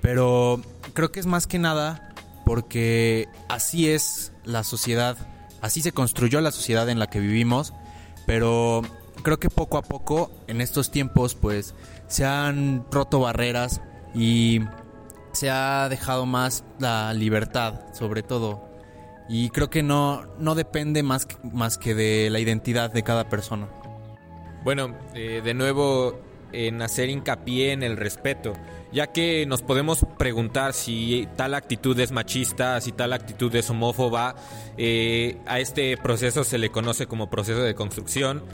pero 0.00 0.60
creo 0.94 1.12
que 1.12 1.20
es 1.20 1.26
más 1.26 1.46
que 1.46 1.58
nada 1.58 2.14
porque 2.44 3.28
así 3.48 3.90
es 3.90 4.32
la 4.44 4.64
sociedad, 4.64 5.16
así 5.60 5.82
se 5.82 5.92
construyó 5.92 6.40
la 6.40 6.50
sociedad 6.50 6.88
en 6.88 6.98
la 6.98 7.08
que 7.08 7.20
vivimos, 7.20 7.74
pero 8.26 8.82
creo 9.22 9.38
que 9.38 9.50
poco 9.50 9.78
a 9.78 9.82
poco 9.82 10.30
en 10.46 10.60
estos 10.60 10.90
tiempos 10.90 11.34
pues 11.34 11.74
se 12.06 12.24
han 12.24 12.86
roto 12.90 13.20
barreras 13.20 13.80
y 14.14 14.60
se 15.32 15.50
ha 15.50 15.88
dejado 15.88 16.24
más 16.26 16.64
la 16.78 17.12
libertad 17.12 17.92
sobre 17.92 18.22
todo 18.22 18.68
y 19.28 19.50
creo 19.50 19.68
que 19.68 19.82
no, 19.82 20.24
no 20.38 20.54
depende 20.54 21.02
más 21.02 21.28
más 21.52 21.76
que 21.76 21.94
de 21.94 22.30
la 22.30 22.40
identidad 22.40 22.90
de 22.90 23.02
cada 23.02 23.28
persona. 23.28 23.68
Bueno, 24.64 24.96
eh, 25.14 25.42
de 25.44 25.54
nuevo 25.54 26.18
en 26.52 26.82
hacer 26.82 27.08
hincapié 27.08 27.72
en 27.72 27.82
el 27.82 27.96
respeto 27.96 28.54
ya 28.92 29.08
que 29.08 29.44
nos 29.46 29.62
podemos 29.62 30.06
preguntar 30.18 30.72
si 30.72 31.28
tal 31.36 31.54
actitud 31.54 31.98
es 32.00 32.10
machista, 32.10 32.80
si 32.80 32.92
tal 32.92 33.12
actitud 33.12 33.54
es 33.54 33.68
homófoba. 33.70 34.34
Eh, 34.76 35.38
a 35.46 35.60
este 35.60 35.96
proceso 35.96 36.44
se 36.44 36.58
le 36.58 36.70
conoce 36.70 37.06
como 37.06 37.30
proceso 37.30 37.60
de 37.60 37.74
construcción, 37.74 38.44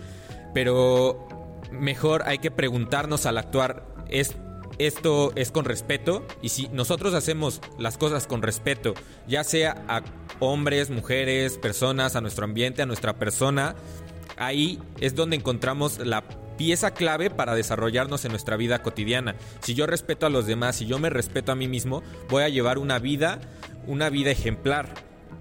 pero 0.53 1.29
mejor 1.71 2.25
hay 2.27 2.39
que 2.39 2.51
preguntarnos 2.51 3.27
al 3.27 3.39
actuar, 3.39 3.87
¿es, 4.09 4.35
¿esto 4.79 5.33
es 5.37 5.53
con 5.53 5.65
respeto? 5.65 6.27
Y 6.43 6.49
si 6.49 6.69
nosotros 6.69 7.15
hacemos 7.15 7.61
las 7.79 7.97
cosas 7.97 8.27
con 8.27 8.43
respeto, 8.43 8.95
ya 9.29 9.45
sea 9.45 9.85
a 9.89 10.03
hombres, 10.41 10.91
mujeres, 10.91 11.59
personas, 11.59 12.17
a 12.17 12.21
nuestro 12.21 12.45
ambiente, 12.45 12.83
a 12.83 12.87
nuestra 12.87 13.19
persona, 13.19 13.77
ahí 14.37 14.81
es 15.01 15.15
donde 15.15 15.37
encontramos 15.37 15.99
la 15.99 16.25
pieza 16.57 16.93
clave 16.93 17.31
para 17.31 17.55
desarrollarnos 17.55 18.25
en 18.25 18.31
nuestra 18.31 18.57
vida 18.57 18.83
cotidiana. 18.83 19.37
Si 19.61 19.75
yo 19.75 19.87
respeto 19.87 20.27
a 20.27 20.31
los 20.31 20.47
demás, 20.47 20.77
si 20.77 20.87
yo 20.87 20.99
me 20.99 21.11
respeto 21.11 21.53
a 21.53 21.57
mí 21.57 21.69
mismo, 21.69 22.03
voy 22.29 22.43
a 22.43 22.49
llevar 22.49 22.79
una 22.79 22.99
vida, 22.99 23.41
una 23.87 24.11
vida 24.11 24.31
ejemplar. 24.31 24.95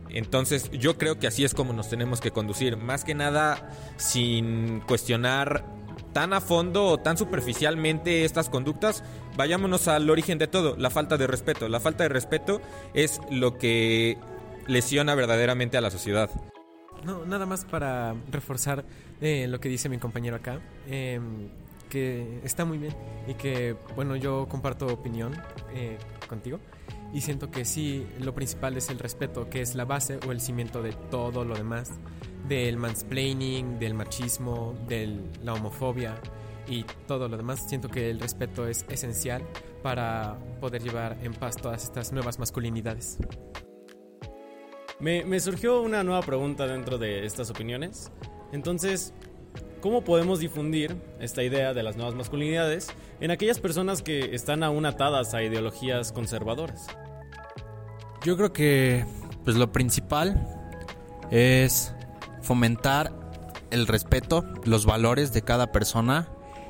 Entonces 0.10 0.70
yo 0.72 0.98
creo 0.98 1.18
que 1.20 1.28
así 1.28 1.44
es 1.44 1.54
como 1.54 1.74
nos 1.74 1.90
tenemos 1.90 2.22
que 2.22 2.32
conducir, 2.32 2.78
más 2.78 3.04
que 3.04 3.16
nada 3.16 3.72
sin 3.98 4.82
cuestionar 4.82 5.66
tan 6.14 6.34
a 6.34 6.42
fondo 6.42 6.86
o 6.86 7.00
tan 7.00 7.18
superficialmente 7.18 8.24
estas 8.24 8.50
conductas, 8.50 9.04
vayámonos 9.36 9.88
al 9.88 10.10
origen 10.10 10.38
de 10.38 10.48
todo, 10.48 10.76
la 10.78 10.92
falta 10.92 11.18
de 11.18 11.28
respeto. 11.28 11.68
La 11.68 11.80
falta 11.80 12.04
de 12.04 12.10
respeto 12.10 12.62
es 12.94 13.20
lo 13.32 13.58
que 13.58 14.18
lesiona 14.68 15.16
verdaderamente 15.16 15.78
a 15.78 15.82
la 15.82 15.90
sociedad. 15.90 16.30
No, 17.04 17.26
nada 17.26 17.46
más 17.46 17.66
para 17.66 18.16
reforzar 18.32 18.86
eh, 19.24 19.48
lo 19.48 19.62
que 19.62 19.70
dice 19.70 19.88
mi 19.88 20.00
compañero 20.00 20.36
acá, 20.36 20.60
em, 20.86 21.48
que 21.90 22.42
está 22.44 22.66
muy 22.66 22.78
bien 22.78 22.94
y 23.26 23.36
que, 23.36 23.74
bueno, 23.96 24.18
yo 24.18 24.48
comparto 24.50 24.86
opinión 24.88 25.34
eh, 25.74 25.98
contigo. 26.28 26.60
Y 27.14 27.22
siento 27.22 27.50
que 27.50 27.64
sí, 27.64 28.06
lo 28.20 28.36
principal 28.36 28.76
es 28.76 28.90
el 28.90 29.00
respeto, 29.00 29.50
que 29.50 29.62
es 29.62 29.76
la 29.76 29.86
base 29.86 30.20
o 30.28 30.34
el 30.34 30.42
cimiento 30.42 30.82
de 30.82 30.92
todo 31.10 31.46
lo 31.46 31.56
demás. 31.56 31.92
Del 32.50 32.76
mansplaining, 32.76 33.80
del 33.80 33.94
machismo, 33.94 34.76
de 34.90 35.18
la 35.42 35.54
homofobia 35.54 36.20
y 36.68 36.84
todo 37.08 37.30
lo 37.30 37.38
demás. 37.38 37.66
Siento 37.70 37.88
que 37.88 38.10
el 38.10 38.20
respeto 38.20 38.68
es 38.68 38.86
esencial 38.90 39.42
para 39.82 40.38
poder 40.60 40.84
llevar 40.84 41.18
en 41.24 41.34
paz 41.34 41.56
todas 41.56 41.82
estas 41.86 42.12
nuevas 42.12 42.40
masculinidades. 42.40 43.20
Me, 45.00 45.24
me 45.24 45.40
surgió 45.40 45.82
una 45.82 46.04
nueva 46.04 46.24
pregunta 46.24 46.68
dentro 46.68 46.98
de 46.98 47.26
estas 47.26 47.50
opiniones. 47.50 48.12
Entonces, 48.54 49.14
¿cómo 49.82 50.04
podemos 50.04 50.40
difundir 50.40 50.96
esta 51.20 51.44
idea 51.44 51.74
de 51.74 51.82
las 51.82 51.98
nuevas 51.98 52.14
masculinidades 52.14 52.88
en 53.20 53.32
aquellas 53.32 53.60
personas 53.60 54.04
que 54.04 54.36
están 54.36 54.62
aún 54.62 54.86
atadas 54.86 55.34
a 55.34 55.42
ideologías 55.42 56.12
conservadoras? 56.12 56.86
Yo 58.24 58.38
creo 58.38 58.54
que 58.54 59.06
pues 59.44 59.58
lo 59.58 59.72
principal 59.72 60.48
es 61.32 61.94
fomentar 62.44 63.12
el 63.72 63.88
respeto, 63.88 64.46
los 64.66 64.86
valores 64.86 65.34
de 65.34 65.42
cada 65.42 65.72
persona 65.72 66.30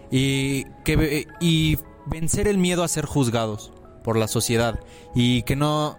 y 0.10 0.64
que 0.86 1.28
y 1.42 1.78
vencer 2.06 2.48
el 2.48 2.58
miedo 2.58 2.84
a 2.84 2.88
ser 2.88 3.06
juzgados 3.06 3.74
por 4.06 4.18
la 4.18 4.30
sociedad 4.30 4.80
y 5.14 5.44
que 5.44 5.58
no 5.58 5.98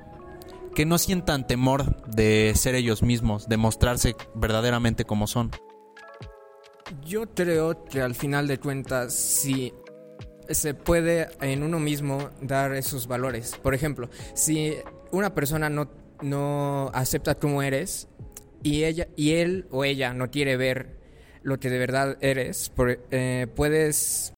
que 0.75 0.87
no 0.87 0.97
sientan 0.97 1.47
temor 1.47 2.05
de 2.07 2.53
ser 2.57 2.75
ellos 2.75 3.03
mismos, 3.03 3.49
de 3.49 3.59
mostrarse 3.59 4.17
verdaderamente 4.35 5.05
como 5.05 5.27
son. 5.27 5.53
Yo 7.07 7.27
creo 7.35 7.85
que 7.85 8.01
al 8.01 8.15
final 8.15 8.47
de 8.47 8.59
cuentas 8.59 9.15
sí 9.15 9.73
se 10.51 10.75
puede 10.75 11.29
en 11.41 11.63
uno 11.63 11.79
mismo 11.79 12.31
dar 12.41 12.75
esos 12.75 13.07
valores. 13.07 13.57
Por 13.63 13.75
ejemplo, 13.75 14.11
si 14.35 14.75
una 15.11 15.35
persona 15.35 15.71
no, 15.71 15.91
no 16.23 16.91
acepta 16.93 17.37
cómo 17.37 17.63
eres 17.63 18.09
y, 18.63 18.85
ella, 18.85 19.09
y 19.17 19.33
él 19.33 19.67
o 19.71 19.85
ella 19.85 20.13
no 20.13 20.31
quiere 20.31 20.57
ver 20.57 20.99
lo 21.43 21.59
que 21.59 21.71
de 21.71 21.79
verdad 21.79 22.19
eres, 22.21 22.73
eh, 23.11 23.47
puedes, 23.55 24.35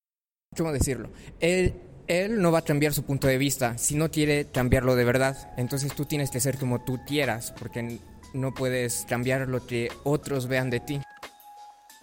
¿cómo 0.57 0.73
decirlo? 0.73 1.11
Él, 1.41 1.75
él 2.07 2.41
no 2.41 2.53
va 2.53 2.61
a 2.61 2.65
cambiar 2.65 2.93
su 2.93 3.05
punto 3.05 3.27
de 3.27 3.39
vista 3.39 3.79
si 3.79 3.97
no 3.97 4.11
quiere 4.11 4.47
cambiarlo 4.47 4.95
de 4.95 5.05
verdad. 5.05 5.53
Entonces 5.57 5.95
tú 5.95 6.05
tienes 6.05 6.31
que 6.31 6.41
ser 6.41 6.59
como 6.59 6.85
tú 6.85 7.01
quieras, 7.07 7.53
porque 7.59 7.99
no 8.35 8.55
puedes 8.55 9.05
cambiar 9.09 9.49
lo 9.49 9.67
que 9.67 9.89
otros 10.05 10.47
vean 10.47 10.71
de 10.71 10.81
ti. 10.81 11.01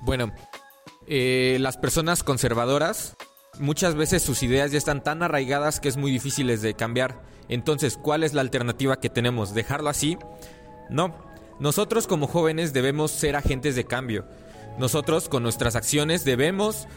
Bueno, 0.04 0.34
eh, 1.08 1.58
las 1.62 1.78
personas 1.78 2.24
conservadoras 2.24 3.16
muchas 3.58 3.96
veces 3.96 4.22
sus 4.22 4.44
ideas 4.44 4.72
ya 4.72 4.78
están 4.78 5.02
tan 5.02 5.24
arraigadas 5.24 5.80
que 5.80 5.88
es 5.88 5.96
muy 5.96 6.12
difíciles 6.12 6.62
de 6.62 6.74
cambiar. 6.74 7.22
Entonces, 7.48 7.98
¿cuál 7.98 8.24
es 8.24 8.34
la 8.34 8.42
alternativa 8.42 9.00
que 9.00 9.10
tenemos? 9.10 9.54
¿Dejarlo 9.54 9.90
así? 9.90 10.18
No. 10.90 11.16
Nosotros 11.60 12.06
como 12.08 12.28
jóvenes 12.28 12.74
debemos 12.74 13.12
ser 13.12 13.38
agentes 13.38 13.76
de 13.76 13.86
cambio. 13.86 14.26
Nosotros 14.78 15.30
con 15.30 15.44
nuestras 15.44 15.78
acciones 15.78 16.26
debemos 16.26 16.88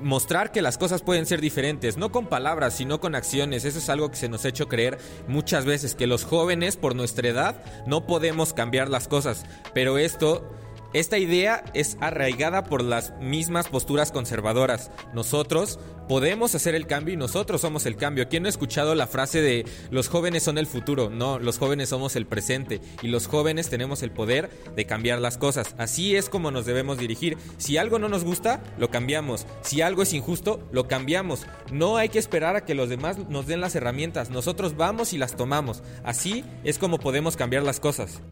mostrar 0.00 0.50
que 0.50 0.62
las 0.62 0.78
cosas 0.78 1.02
pueden 1.02 1.26
ser 1.26 1.40
diferentes, 1.42 1.98
no 1.98 2.12
con 2.12 2.28
palabras, 2.28 2.74
sino 2.74 2.98
con 2.98 3.14
acciones. 3.14 3.66
Eso 3.66 3.78
es 3.78 3.90
algo 3.90 4.10
que 4.10 4.16
se 4.16 4.28
nos 4.30 4.44
ha 4.44 4.48
hecho 4.48 4.68
creer 4.68 4.96
muchas 5.26 5.66
veces, 5.66 5.94
que 5.94 6.06
los 6.06 6.24
jóvenes 6.24 6.76
por 6.76 6.94
nuestra 6.94 7.28
edad 7.28 7.62
no 7.86 8.06
podemos 8.06 8.54
cambiar 8.54 8.88
las 8.88 9.06
cosas. 9.06 9.44
Pero 9.74 9.98
esto 9.98 10.48
esta 10.94 11.18
idea 11.18 11.64
es 11.74 11.98
arraigada 12.00 12.64
por 12.64 12.82
las 12.82 13.12
mismas 13.20 13.68
posturas 13.68 14.10
conservadoras. 14.10 14.90
Nosotros 15.12 15.78
podemos 16.08 16.54
hacer 16.54 16.74
el 16.74 16.86
cambio 16.86 17.12
y 17.12 17.18
nosotros 17.18 17.60
somos 17.60 17.84
el 17.84 17.96
cambio. 17.96 18.28
¿Quién 18.28 18.42
no 18.42 18.46
ha 18.46 18.50
escuchado 18.50 18.94
la 18.94 19.06
frase 19.06 19.42
de 19.42 19.66
los 19.90 20.08
jóvenes 20.08 20.44
son 20.44 20.56
el 20.56 20.66
futuro? 20.66 21.10
No, 21.10 21.38
los 21.38 21.58
jóvenes 21.58 21.90
somos 21.90 22.16
el 22.16 22.26
presente 22.26 22.80
y 23.02 23.08
los 23.08 23.26
jóvenes 23.26 23.68
tenemos 23.68 24.02
el 24.02 24.10
poder 24.10 24.48
de 24.74 24.86
cambiar 24.86 25.20
las 25.20 25.36
cosas. 25.36 25.74
Así 25.76 26.16
es 26.16 26.30
como 26.30 26.50
nos 26.50 26.64
debemos 26.64 26.96
dirigir. 26.96 27.36
Si 27.58 27.76
algo 27.76 27.98
no 27.98 28.08
nos 28.08 28.24
gusta, 28.24 28.62
lo 28.78 28.90
cambiamos. 28.90 29.46
Si 29.60 29.82
algo 29.82 30.02
es 30.02 30.14
injusto, 30.14 30.66
lo 30.72 30.88
cambiamos. 30.88 31.46
No 31.70 31.98
hay 31.98 32.08
que 32.08 32.18
esperar 32.18 32.56
a 32.56 32.64
que 32.64 32.74
los 32.74 32.88
demás 32.88 33.18
nos 33.28 33.46
den 33.46 33.60
las 33.60 33.74
herramientas. 33.74 34.30
Nosotros 34.30 34.76
vamos 34.76 35.12
y 35.12 35.18
las 35.18 35.36
tomamos. 35.36 35.82
Así 36.02 36.44
es 36.64 36.78
como 36.78 36.98
podemos 36.98 37.36
cambiar 37.36 37.62
las 37.62 37.78
cosas. 37.78 38.22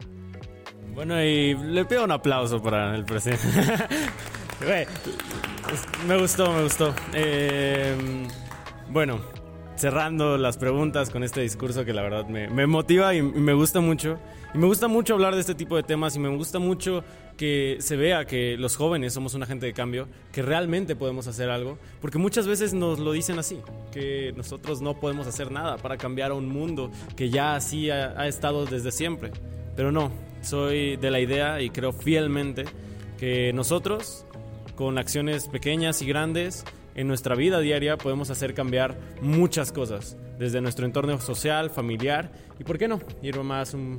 Bueno, 0.97 1.23
y 1.23 1.53
le 1.55 1.85
pido 1.85 2.05
un 2.05 2.11
aplauso 2.11 2.63
para 2.63 2.97
el 2.97 3.05
presidente. 3.05 3.45
me 6.09 6.17
gustó, 6.17 6.51
me 6.51 6.63
gustó. 6.63 6.95
Eh, 7.13 7.95
bueno, 8.89 9.21
cerrando 9.75 10.39
las 10.39 10.57
preguntas 10.57 11.11
con 11.11 11.23
este 11.23 11.43
discurso 11.43 11.85
que 11.85 11.93
la 11.93 12.01
verdad 12.01 12.27
me, 12.29 12.49
me, 12.49 12.67
motiva 12.67 13.15
y 13.15 13.21
me 13.21 13.53
gusta 13.53 13.81
mucho. 13.81 14.19
Y 14.55 14.59
me 14.59 14.67
gusta 14.67 14.89
mucho 14.89 15.13
hablar 15.13 15.35
de 15.35 15.43
este 15.43 15.55
tipo 15.55 15.77
de 15.77 15.83
temas 15.83 16.17
y 16.17 16.19
me 16.19 16.35
gusta 16.35 16.59
mucho 16.59 17.05
que 17.37 17.77
se 17.81 17.97
vea 17.97 18.25
que 18.25 18.57
los 18.57 18.75
jóvenes 18.79 19.13
somos 19.13 19.35
un 19.35 19.43
agente 19.43 19.67
de 19.67 19.75
cambio, 19.75 20.09
que 20.33 20.41
realmente 20.41 20.97
podemos 20.97 21.27
hacer 21.27 21.51
algo, 21.51 21.77
porque 22.01 22.17
muchas 22.17 22.47
veces 22.47 22.73
nos 22.73 22.99
lo 22.99 23.13
dicen 23.13 23.39
así, 23.39 23.61
que 23.93 24.33
nosotros 24.35 24.81
no 24.81 24.99
podemos 24.99 25.27
hacer 25.27 25.53
nada 25.53 25.77
para 25.77 25.99
cambiar 25.99 26.31
a 26.31 26.35
un 26.35 26.49
mundo 26.49 26.91
que 27.17 27.29
ya 27.29 27.55
así 27.55 27.91
ha, 27.91 28.19
ha 28.19 28.27
estado 28.29 28.65
desde 28.65 28.91
siempre. 28.91 29.31
Pero 29.77 29.93
no, 29.93 30.11
soy 30.41 30.97
de 30.97 31.11
la 31.11 31.21
idea 31.21 31.61
y 31.61 31.71
creo 31.71 31.93
fielmente 31.93 32.65
que 33.19 33.53
nosotros, 33.53 34.25
con 34.75 34.99
acciones 34.99 35.49
pequeñas 35.49 36.01
y 36.01 36.07
grandes, 36.07 36.65
en 36.95 37.07
nuestra 37.09 37.35
vida 37.35 37.61
diaria 37.61 37.99
podemos 37.99 38.31
hacer 38.31 38.55
cambiar 38.55 38.97
muchas 39.21 39.71
cosas, 39.71 40.17
desde 40.39 40.63
nuestro 40.63 40.87
entorno 40.87 41.21
social, 41.21 41.69
familiar 41.69 42.33
y, 42.59 42.65
¿por 42.65 42.79
qué 42.79 42.89
no?, 42.89 43.01
ir 43.23 43.39
más 43.43 43.75
un, 43.75 43.99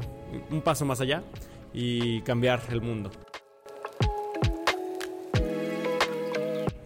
paso 0.64 0.84
más 0.84 1.00
allá 1.00 1.22
y 1.74 2.22
cambiar 2.22 2.62
el 2.72 2.82
mundo. 2.82 3.12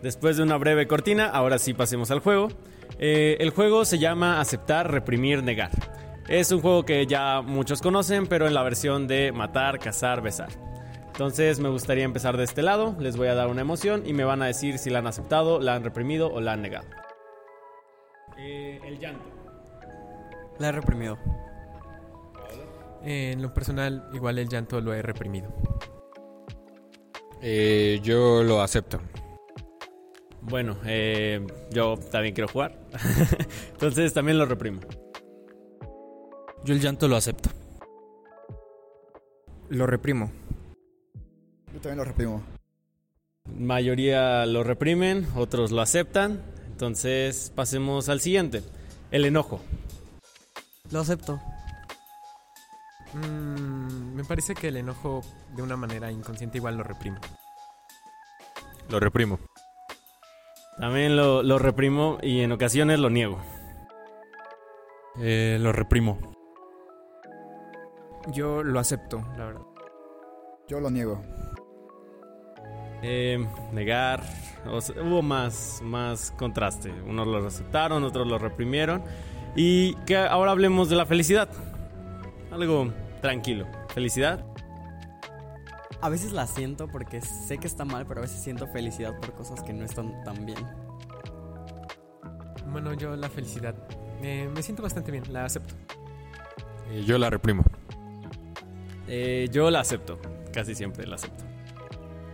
Después 0.02 0.36
de 0.36 0.44
una 0.44 0.58
breve 0.58 0.88
cortina, 0.88 1.28
ahora 1.28 1.60
sí 1.60 1.74
pasemos 1.74 2.12
al 2.12 2.20
juego. 2.20 2.50
Eh, 2.98 3.38
el 3.40 3.52
juego 3.52 3.86
se 3.86 4.00
llama 4.00 4.42
Aceptar, 4.42 4.92
Reprimir, 4.92 5.44
Negar. 5.44 5.70
Es 6.28 6.52
un 6.52 6.62
juego 6.62 6.86
que 6.86 7.06
ya 7.08 7.42
muchos 7.42 7.82
conocen, 7.82 8.28
pero 8.28 8.48
en 8.48 8.54
la 8.54 8.64
versión 8.64 9.08
de 9.08 9.32
matar, 9.32 9.80
cazar, 9.80 10.22
besar. 10.22 10.50
Entonces 11.08 11.60
me 11.60 11.70
gustaría 11.70 12.04
empezar 12.04 12.38
de 12.38 12.44
este 12.44 12.62
lado, 12.62 12.96
les 13.00 13.18
voy 13.18 13.28
a 13.28 13.36
dar 13.36 13.48
una 13.48 13.62
emoción 13.62 14.04
y 14.06 14.14
me 14.14 14.24
van 14.24 14.42
a 14.42 14.46
decir 14.46 14.78
si 14.78 14.90
la 14.90 15.00
han 15.00 15.08
aceptado, 15.08 15.60
la 15.60 15.76
han 15.76 15.84
reprimido 15.84 16.32
o 16.32 16.40
la 16.40 16.54
han 16.54 16.62
negado. 16.62 16.88
Eh, 18.38 18.80
el 18.86 18.98
llanto. 18.98 19.26
La 20.58 20.70
he 20.70 20.72
reprimido. 20.72 21.18
En 23.04 23.42
lo 23.42 23.54
personal, 23.54 24.10
igual 24.14 24.40
el 24.40 24.48
llanto 24.48 24.80
lo 24.80 24.94
he 24.94 25.02
reprimido. 25.02 25.54
Eh, 27.42 28.00
yo 28.04 28.44
lo 28.44 28.62
acepto. 28.62 29.02
Bueno, 30.42 30.78
eh, 30.86 31.46
yo 31.72 31.98
también 31.98 32.34
quiero 32.34 32.48
jugar. 32.48 32.80
Entonces 33.74 34.14
también 34.14 34.38
lo 34.38 34.46
reprimo. 34.46 34.82
Yo 36.64 36.74
el 36.74 36.80
llanto 36.80 37.08
lo 37.08 37.16
acepto. 37.16 37.50
Lo 39.70 39.88
reprimo. 39.88 40.32
Yo 41.74 41.80
también 41.80 41.98
lo 41.98 42.04
reprimo. 42.04 42.44
Mayoría 43.58 44.46
lo 44.46 44.64
reprimen, 44.64 45.28
otros 45.36 45.72
lo 45.72 45.82
aceptan. 45.82 46.42
Entonces 46.68 47.52
pasemos 47.56 48.10
al 48.10 48.22
siguiente. 48.22 48.64
El 49.12 49.26
enojo. 49.26 49.60
Lo 50.92 51.00
acepto. 51.00 51.42
Mm, 53.14 54.14
me 54.16 54.24
parece 54.24 54.54
que 54.54 54.68
el 54.68 54.78
enojo 54.78 55.22
de 55.56 55.64
una 55.64 55.78
manera 55.78 56.12
inconsciente 56.12 56.60
igual 56.60 56.78
lo 56.78 56.84
reprimo. 56.84 57.20
Lo 58.90 59.00
reprimo. 59.00 59.40
También 60.78 61.16
lo, 61.16 61.44
lo 61.44 61.60
reprimo 61.60 62.20
y 62.22 62.42
en 62.42 62.52
ocasiones 62.52 63.00
lo 63.00 63.10
niego. 63.10 63.40
Eh, 65.20 65.58
lo 65.60 65.72
reprimo. 65.72 66.20
Yo 68.28 68.64
lo 68.64 68.80
acepto, 68.80 69.24
la 69.38 69.46
verdad. 69.46 69.62
Yo 70.68 70.80
lo 70.80 70.90
niego. 70.90 71.22
Eh, 73.02 73.44
negar. 73.72 74.24
O 74.68 74.80
sea, 74.80 75.02
hubo 75.02 75.22
más, 75.22 75.82
más 75.84 76.32
contraste. 76.38 76.92
Unos 77.08 77.28
lo 77.28 77.46
aceptaron, 77.46 78.04
otros 78.04 78.28
lo 78.28 78.38
reprimieron. 78.38 79.04
Y 79.56 79.96
que 80.06 80.18
ahora 80.18 80.52
hablemos 80.52 80.90
de 80.90 80.96
la 80.96 81.06
felicidad. 81.06 81.50
Algo 82.52 82.94
tranquilo. 83.22 83.68
Felicidad. 83.94 84.46
A 86.02 86.10
veces 86.10 86.32
la 86.32 86.48
siento 86.48 86.88
porque 86.88 87.22
sé 87.22 87.58
que 87.58 87.68
está 87.68 87.86
mal, 87.86 88.06
pero 88.08 88.22
a 88.22 88.24
veces 88.24 88.42
siento 88.42 88.68
felicidad 88.68 89.20
por 89.20 89.34
cosas 89.34 89.62
que 89.62 89.74
no 89.74 89.86
están 89.86 90.24
tan 90.24 90.46
bien. 90.46 90.58
Bueno, 92.72 92.94
yo 92.94 93.16
la 93.16 93.30
felicidad. 93.30 93.76
Eh, 94.22 94.50
me 94.54 94.64
siento 94.64 94.82
bastante 94.82 95.12
bien, 95.12 95.24
la 95.32 95.46
acepto. 95.46 95.76
Eh, 96.90 97.04
yo 97.06 97.18
la 97.18 97.30
reprimo. 97.30 97.64
Eh, 99.14 99.50
yo 99.52 99.70
la 99.70 99.82
acepto. 99.82 100.18
Casi 100.54 100.74
siempre 100.74 101.06
la 101.06 101.16
acepto. 101.16 101.44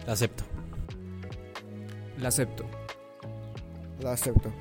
La 0.05 0.13
acepto. 0.13 0.43
La 2.19 2.27
acepto. 2.27 2.65
La 3.99 4.11
acepto. 4.11 4.53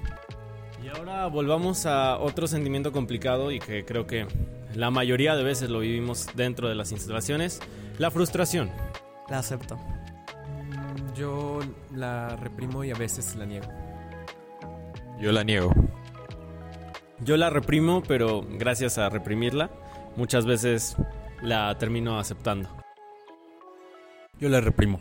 Y 0.82 0.88
ahora 0.88 1.26
volvamos 1.26 1.84
a 1.84 2.16
otro 2.16 2.46
sentimiento 2.46 2.90
complicado 2.90 3.50
y 3.52 3.58
que 3.58 3.84
creo 3.84 4.06
que 4.06 4.26
la 4.74 4.90
mayoría 4.90 5.36
de 5.36 5.44
veces 5.44 5.68
lo 5.68 5.80
vivimos 5.80 6.28
dentro 6.34 6.70
de 6.70 6.74
las 6.74 6.90
instalaciones, 6.90 7.60
la 7.98 8.10
frustración. 8.10 8.70
La 9.28 9.40
acepto. 9.40 9.76
Mm, 9.76 11.12
Yo 11.14 11.60
la 11.94 12.34
reprimo 12.36 12.82
y 12.82 12.92
a 12.92 12.94
veces 12.94 13.36
la 13.36 13.44
niego. 13.44 13.68
Yo 15.20 15.32
la 15.32 15.44
niego. 15.44 15.70
Yo 17.20 17.36
la 17.36 17.50
reprimo, 17.50 18.02
pero 18.08 18.42
gracias 18.48 18.96
a 18.96 19.10
reprimirla, 19.10 19.68
muchas 20.16 20.46
veces 20.46 20.96
la 21.42 21.76
termino 21.78 22.18
aceptando. 22.18 22.68
Yo 24.38 24.48
la 24.48 24.60
reprimo. 24.60 25.00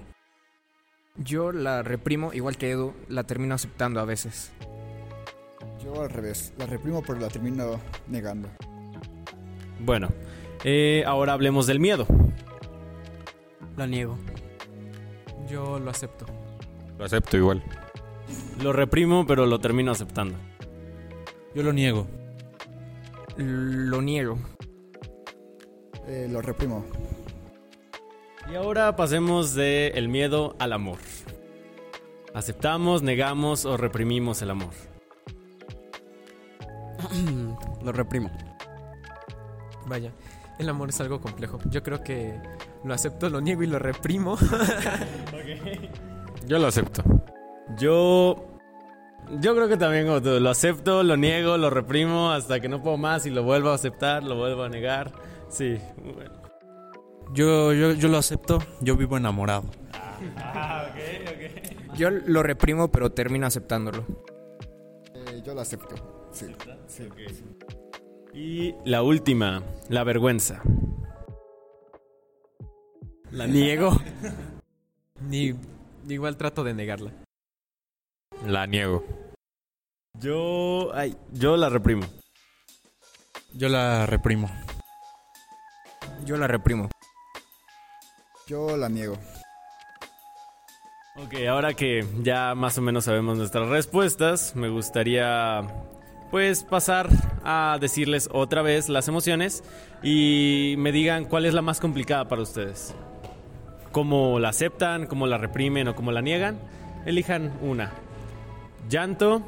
Yo 1.17 1.51
la 1.51 1.81
reprimo, 1.81 2.33
igual 2.33 2.57
que 2.57 2.71
Edu, 2.71 2.93
la 3.07 3.23
termino 3.23 3.55
aceptando 3.55 3.99
a 3.99 4.05
veces. 4.05 4.51
Yo 5.83 6.01
al 6.01 6.09
revés, 6.09 6.53
la 6.57 6.65
reprimo 6.65 7.01
pero 7.01 7.19
la 7.19 7.27
termino 7.29 7.79
negando. 8.07 8.49
Bueno, 9.79 10.09
eh, 10.63 11.03
ahora 11.05 11.33
hablemos 11.33 11.67
del 11.67 11.79
miedo. 11.79 12.07
La 13.77 13.87
niego. 13.87 14.17
Yo 15.49 15.79
lo 15.79 15.91
acepto. 15.91 16.25
Lo 16.97 17.05
acepto 17.05 17.37
igual. 17.37 17.61
Lo 18.63 18.73
reprimo, 18.73 19.27
pero 19.27 19.45
lo 19.45 19.59
termino 19.59 19.91
aceptando. 19.91 20.37
Yo 21.53 21.63
lo 21.63 21.71
niego. 21.71 22.07
Lo 23.37 24.01
niego. 24.01 24.37
Eh, 26.07 26.27
lo 26.29 26.41
reprimo. 26.41 26.85
Y 28.51 28.55
ahora 28.55 28.95
pasemos 28.95 29.55
del 29.55 29.97
el 29.97 30.07
miedo 30.07 30.55
al 30.59 30.73
amor. 30.73 30.99
¿Aceptamos, 32.33 33.01
negamos 33.01 33.65
o 33.65 33.77
reprimimos 33.77 34.41
el 34.41 34.51
amor? 34.51 34.71
Lo 37.83 37.91
reprimo. 37.91 38.31
Vaya, 39.85 40.11
el 40.59 40.69
amor 40.69 40.89
es 40.89 40.99
algo 40.99 41.21
complejo. 41.21 41.59
Yo 41.69 41.83
creo 41.83 42.03
que 42.03 42.39
lo 42.83 42.93
acepto, 42.93 43.29
lo 43.29 43.41
niego 43.41 43.63
y 43.63 43.67
lo 43.67 43.79
reprimo. 43.79 44.37
Yo 46.47 46.59
lo 46.59 46.67
acepto. 46.67 47.03
Yo. 47.77 48.51
Yo 49.39 49.55
creo 49.55 49.67
que 49.67 49.77
también 49.77 50.05
como 50.05 50.21
tú, 50.21 50.39
lo 50.39 50.51
acepto, 50.51 51.01
lo 51.01 51.17
niego, 51.17 51.57
lo 51.57 51.71
reprimo 51.71 52.31
hasta 52.31 52.59
que 52.59 52.69
no 52.69 52.83
puedo 52.83 52.97
más 52.97 53.25
y 53.25 53.31
lo 53.31 53.41
vuelvo 53.41 53.71
a 53.71 53.75
aceptar, 53.75 54.23
lo 54.23 54.35
vuelvo 54.35 54.63
a 54.63 54.69
negar. 54.69 55.11
Sí. 55.55 55.79
bueno. 56.03 56.41
Yo, 57.33 57.71
yo, 57.71 57.93
yo 57.93 58.09
lo 58.09 58.17
acepto. 58.17 58.59
Yo 58.81 58.97
vivo 58.97 59.15
enamorado. 59.15 59.63
Yo 61.95 62.09
lo 62.09 62.43
reprimo, 62.43 62.91
pero 62.91 63.13
termino 63.13 63.47
aceptándolo. 63.47 64.05
Eh, 65.13 65.41
yo 65.45 65.53
lo 65.53 65.61
acepto. 65.61 66.27
Sí. 66.33 66.47
sí. 66.87 67.07
Y 68.33 68.75
la 68.83 69.01
última, 69.01 69.63
la 69.87 70.03
vergüenza. 70.03 70.61
La 73.31 73.47
niego. 73.47 73.97
Ni 75.21 75.55
igual 76.09 76.35
trato 76.35 76.65
de 76.65 76.73
negarla. 76.73 77.13
La 78.45 78.67
niego. 78.67 79.05
Yo. 80.19 80.93
Ay, 80.93 81.15
yo 81.31 81.55
la 81.55 81.69
reprimo. 81.69 82.05
Yo 83.53 83.69
la 83.69 84.05
reprimo. 84.05 84.49
Yo 86.23 86.37
la 86.37 86.47
reprimo. 86.47 86.89
Yo 88.47 88.77
la 88.77 88.89
niego. 88.89 89.17
Ok, 91.17 91.33
ahora 91.49 91.73
que 91.73 92.05
ya 92.21 92.55
más 92.55 92.77
o 92.77 92.81
menos 92.81 93.05
sabemos 93.05 93.37
nuestras 93.37 93.69
respuestas, 93.69 94.55
me 94.55 94.69
gustaría 94.69 95.61
pues 96.29 96.63
pasar 96.63 97.07
a 97.43 97.77
decirles 97.79 98.27
otra 98.33 98.61
vez 98.61 98.89
las 98.89 99.07
emociones 99.07 99.63
y 100.03 100.75
me 100.77 100.91
digan 100.91 101.25
cuál 101.25 101.45
es 101.45 101.53
la 101.53 101.61
más 101.61 101.79
complicada 101.79 102.27
para 102.27 102.41
ustedes. 102.41 102.93
¿Cómo 103.93 104.39
la 104.39 104.49
aceptan, 104.49 105.07
cómo 105.07 105.25
la 105.25 105.37
reprimen 105.37 105.87
o 105.87 105.95
cómo 105.95 106.11
la 106.11 106.21
niegan? 106.21 106.59
Elijan 107.05 107.57
una. 107.61 107.93
Llanto, 108.89 109.41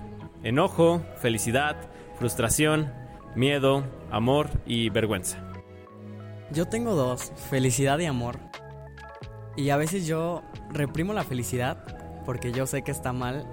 enojo, 0.44 1.02
felicidad, 1.18 1.76
frustración, 2.18 2.94
miedo, 3.36 3.84
amor 4.10 4.50
y 4.66 4.90
vergüenza. 4.90 5.47
Yo 6.52 6.66
tengo 6.66 6.96
dos, 6.96 7.32
felicidad 7.50 8.00
y 8.00 8.06
amor. 8.06 8.40
Y 9.56 9.70
a 9.70 9.78
veces 9.78 10.08
yo 10.08 10.44
reprimo 10.72 11.14
la 11.14 11.24
felicidad 11.24 11.84
porque 12.26 12.52
yo 12.52 12.66
sé 12.66 12.84
que 12.84 12.92
está 12.92 13.12
mal, 13.12 13.46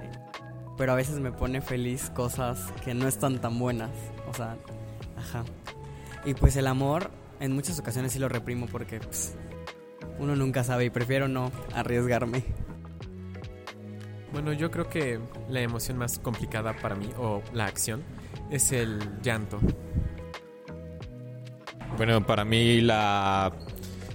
pero 0.76 0.92
a 0.92 0.94
veces 0.94 1.18
me 1.18 1.32
pone 1.32 1.60
feliz 1.60 2.10
cosas 2.10 2.72
que 2.84 2.94
no 2.94 3.08
están 3.08 3.40
tan 3.40 3.58
buenas. 3.58 3.90
O 4.28 4.34
sea, 4.34 4.56
ajá. 5.16 5.44
Y 6.24 6.34
pues 6.34 6.56
el 6.56 6.66
amor 6.66 7.10
en 7.40 7.52
muchas 7.52 7.78
ocasiones 7.78 8.12
sí 8.12 8.18
lo 8.18 8.28
reprimo 8.28 8.66
porque 8.66 9.00
pues, 9.00 9.34
uno 10.18 10.36
nunca 10.36 10.62
sabe 10.64 10.84
y 10.84 10.90
prefiero 10.90 11.28
no 11.28 11.50
arriesgarme. 11.74 12.44
Bueno, 14.32 14.52
yo 14.52 14.70
creo 14.70 14.88
que 14.88 15.20
la 15.48 15.60
emoción 15.60 15.96
más 15.96 16.18
complicada 16.18 16.74
para 16.74 16.96
mí, 16.96 17.08
o 17.18 17.40
la 17.52 17.66
acción, 17.66 18.02
es 18.50 18.72
el 18.72 18.98
llanto. 19.22 19.60
Bueno, 21.96 22.26
para 22.26 22.44
mí 22.44 22.80
la 22.80 23.52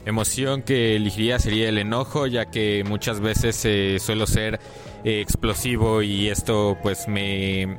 emoción 0.05 0.63
que 0.63 0.95
elegiría 0.95 1.39
sería 1.39 1.69
el 1.69 1.77
enojo, 1.77 2.27
ya 2.27 2.51
que 2.51 2.83
muchas 2.85 3.21
veces 3.21 3.63
eh, 3.65 3.97
suelo 3.99 4.27
ser 4.27 4.59
eh, 5.03 5.21
explosivo 5.21 6.01
y 6.01 6.27
esto 6.27 6.77
pues 6.83 7.07
me, 7.07 7.77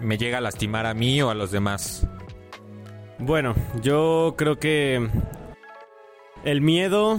me 0.00 0.18
llega 0.18 0.38
a 0.38 0.40
lastimar 0.40 0.86
a 0.86 0.94
mí 0.94 1.22
o 1.22 1.30
a 1.30 1.34
los 1.34 1.52
demás. 1.52 2.06
Bueno, 3.18 3.54
yo 3.82 4.34
creo 4.36 4.58
que 4.58 5.08
el 6.44 6.60
miedo 6.60 7.18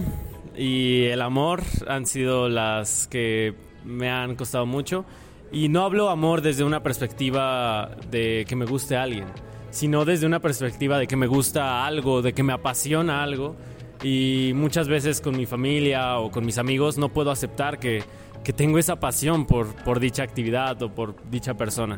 y 0.55 1.05
el 1.05 1.21
amor 1.21 1.63
han 1.87 2.05
sido 2.05 2.49
las 2.49 3.07
que 3.07 3.55
me 3.85 4.09
han 4.09 4.35
costado 4.35 4.65
mucho. 4.65 5.05
Y 5.51 5.69
no 5.69 5.83
hablo 5.83 6.09
amor 6.09 6.41
desde 6.41 6.65
una 6.65 6.83
perspectiva 6.83 7.95
de 8.11 8.45
que 8.49 8.55
me 8.57 8.65
guste 8.65 8.97
alguien, 8.97 9.27
sino 9.69 10.05
desde 10.05 10.25
una 10.25 10.39
perspectiva 10.39 10.97
de 10.97 11.07
que 11.07 11.15
me 11.15 11.27
gusta 11.27 11.85
algo, 11.85 12.21
de 12.21 12.33
que 12.33 12.43
me 12.43 12.53
apasiona 12.53 13.23
algo. 13.23 13.55
Y 14.03 14.51
muchas 14.53 14.87
veces 14.87 15.21
con 15.21 15.35
mi 15.35 15.45
familia 15.45 16.19
o 16.19 16.29
con 16.29 16.45
mis 16.45 16.57
amigos 16.57 16.97
no 16.97 17.09
puedo 17.09 17.31
aceptar 17.31 17.79
que, 17.79 18.03
que 18.43 18.53
tengo 18.53 18.77
esa 18.77 18.99
pasión 18.99 19.45
por, 19.45 19.73
por 19.83 19.99
dicha 19.99 20.23
actividad 20.23 20.81
o 20.83 20.93
por 20.93 21.15
dicha 21.29 21.55
persona. 21.55 21.97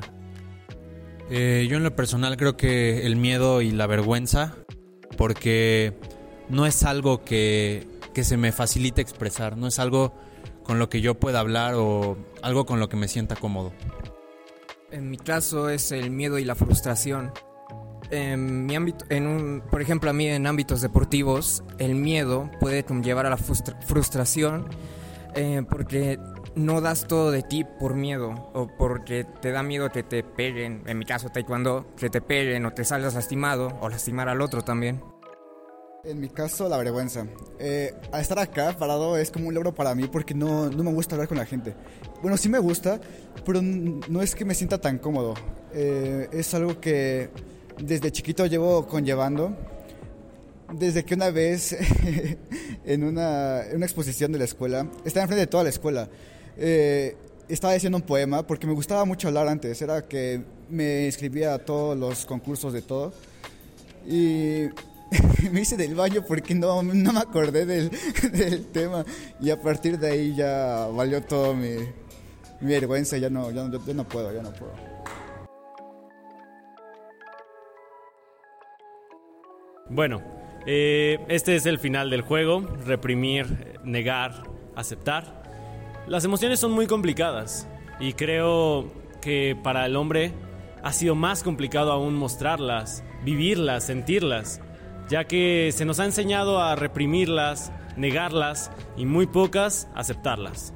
Eh, 1.29 1.67
yo 1.69 1.77
en 1.77 1.84
lo 1.84 1.95
personal 1.95 2.38
creo 2.38 2.58
que 2.58 3.05
el 3.05 3.15
miedo 3.15 3.62
y 3.62 3.71
la 3.71 3.86
vergüenza, 3.86 4.55
porque 5.17 5.93
no 6.49 6.65
es 6.65 6.84
algo 6.84 7.23
que, 7.23 7.88
que 8.13 8.23
se 8.23 8.38
me 8.38 8.51
facilite 8.51 9.01
expresar, 9.01 9.58
no 9.58 9.67
es 9.67 9.77
algo 9.77 10.15
con 10.63 10.79
lo 10.79 10.89
que 10.89 11.01
yo 11.01 11.19
pueda 11.19 11.39
hablar 11.39 11.75
o 11.75 12.17
algo 12.41 12.65
con 12.65 12.79
lo 12.79 12.89
que 12.89 12.97
me 12.97 13.08
sienta 13.08 13.36
cómodo. 13.36 13.73
En 14.91 15.10
mi 15.10 15.17
caso 15.17 15.69
es 15.69 15.91
el 15.91 16.10
miedo 16.10 16.39
y 16.39 16.45
la 16.45 16.55
frustración. 16.55 17.32
En 18.11 18.65
mi 18.65 18.75
ámbito, 18.75 19.05
en 19.09 19.27
un, 19.27 19.61
por 19.69 19.81
ejemplo, 19.81 20.09
a 20.09 20.13
mí 20.13 20.25
en 20.27 20.47
ámbitos 20.47 20.81
deportivos, 20.81 21.63
el 21.77 21.93
miedo 21.95 22.49
puede 22.59 22.83
llevar 23.03 23.27
a 23.27 23.29
la 23.29 23.37
frustra- 23.37 23.79
frustración 23.81 24.67
eh, 25.35 25.61
porque 25.69 26.17
no 26.55 26.81
das 26.81 27.05
todo 27.07 27.29
de 27.29 27.43
ti 27.43 27.65
por 27.79 27.93
miedo 27.93 28.49
o 28.53 28.67
porque 28.67 29.25
te 29.41 29.51
da 29.51 29.61
miedo 29.61 29.91
que 29.91 30.01
te 30.01 30.23
peguen, 30.23 30.81
en 30.87 30.97
mi 30.97 31.05
caso 31.05 31.29
taekwondo, 31.29 31.85
que 31.97 32.09
te 32.09 32.19
peguen 32.19 32.65
o 32.65 32.71
te 32.73 32.83
salgas 32.83 33.13
lastimado 33.13 33.77
o 33.79 33.89
lastimar 33.89 34.27
al 34.27 34.41
otro 34.41 34.63
también. 34.63 35.01
En 36.03 36.19
mi 36.19 36.29
caso, 36.29 36.67
la 36.67 36.77
vergüenza. 36.77 37.27
Eh, 37.59 37.93
al 38.11 38.21
estar 38.21 38.39
acá 38.39 38.75
parado 38.79 39.17
es 39.17 39.29
como 39.29 39.49
un 39.49 39.53
logro 39.53 39.75
para 39.75 39.93
mí 39.93 40.07
porque 40.07 40.33
no, 40.33 40.69
no 40.69 40.83
me 40.83 40.93
gusta 40.93 41.13
hablar 41.13 41.27
con 41.27 41.37
la 41.37 41.45
gente. 41.45 41.75
Bueno, 42.21 42.37
sí 42.37 42.49
me 42.49 42.57
gusta, 42.57 42.99
pero 43.45 43.61
no 43.61 44.21
es 44.21 44.33
que 44.33 44.45
me 44.45 44.55
sienta 44.55 44.79
tan 44.79 44.97
cómodo. 44.97 45.35
Eh, 45.73 46.27
es 46.31 46.53
algo 46.55 46.79
que 46.79 47.29
desde 47.81 48.11
chiquito 48.11 48.45
llevo 48.45 48.87
conllevando. 48.87 49.55
Desde 50.71 51.03
que 51.03 51.15
una 51.15 51.31
vez 51.31 51.75
en 52.85 53.03
una, 53.03 53.65
en 53.65 53.77
una 53.77 53.85
exposición 53.85 54.31
de 54.31 54.37
la 54.39 54.45
escuela, 54.45 54.87
estaba 55.03 55.23
enfrente 55.23 55.41
de 55.41 55.47
toda 55.47 55.63
la 55.63 55.69
escuela, 55.69 56.07
eh, 56.57 57.17
estaba 57.47 57.73
diciendo 57.73 57.97
un 57.97 58.03
poema 58.03 58.45
porque 58.45 58.67
me 58.67 58.73
gustaba 58.73 59.03
mucho 59.05 59.27
hablar 59.29 59.47
antes. 59.47 59.81
Era 59.81 60.07
que 60.07 60.41
me 60.69 61.05
inscribía 61.07 61.55
a 61.55 61.59
todos 61.59 61.97
los 61.97 62.25
concursos 62.25 62.71
de 62.73 62.83
todo. 62.83 63.11
Y 64.07 64.65
me 65.51 65.61
hice 65.61 65.75
del 65.75 65.95
baño 65.95 66.23
porque 66.27 66.53
no, 66.53 66.83
no 66.83 67.13
me 67.13 67.19
acordé 67.19 67.65
del, 67.65 67.89
del 68.31 68.67
tema. 68.67 69.03
Y 69.41 69.49
a 69.49 69.59
partir 69.59 69.97
de 69.97 70.11
ahí 70.11 70.35
ya 70.35 70.87
valió 70.93 71.23
todo 71.23 71.55
mi, 71.55 71.77
mi 72.61 72.71
vergüenza. 72.73 73.17
Ya 73.17 73.31
no, 73.31 73.49
ya, 73.49 73.63
no- 73.63 73.79
no 73.93 74.07
puedo, 74.07 74.31
ya 74.31 74.43
no 74.43 74.51
puedo. 74.53 74.73
Bueno, 79.89 80.21
eh, 80.65 81.19
este 81.30 81.56
es 81.56 81.65
el 81.65 81.80
final 81.80 82.10
del 82.10 82.21
juego. 82.21 82.62
Reprimir, 82.86 83.80
negar, 83.84 84.43
aceptar. 84.75 85.43
Las 86.08 86.25
emociones 86.25 86.60
son 86.60 86.71
muy 86.71 86.88
complicadas 86.88 87.67
y 87.99 88.13
creo 88.13 88.91
que 89.21 89.58
para 89.63 89.86
el 89.86 89.95
hombre 89.95 90.34
ha 90.84 90.93
sido 90.93 91.15
más 91.15 91.43
complicado 91.43 91.91
aún 91.91 92.15
mostrarlas, 92.15 93.04
vivirlas, 93.23 93.86
sentirlas, 93.86 94.62
ya 95.10 95.25
que 95.25 95.71
se 95.73 95.86
nos 95.86 95.99
ha 95.99 96.06
enseñado 96.06 96.62
a 96.62 96.75
reprimirlas, 96.75 97.71
negarlas 97.97 98.71
y 98.95 99.06
muy 99.06 99.28
pocas 99.28 99.89
aceptarlas. 99.93 100.73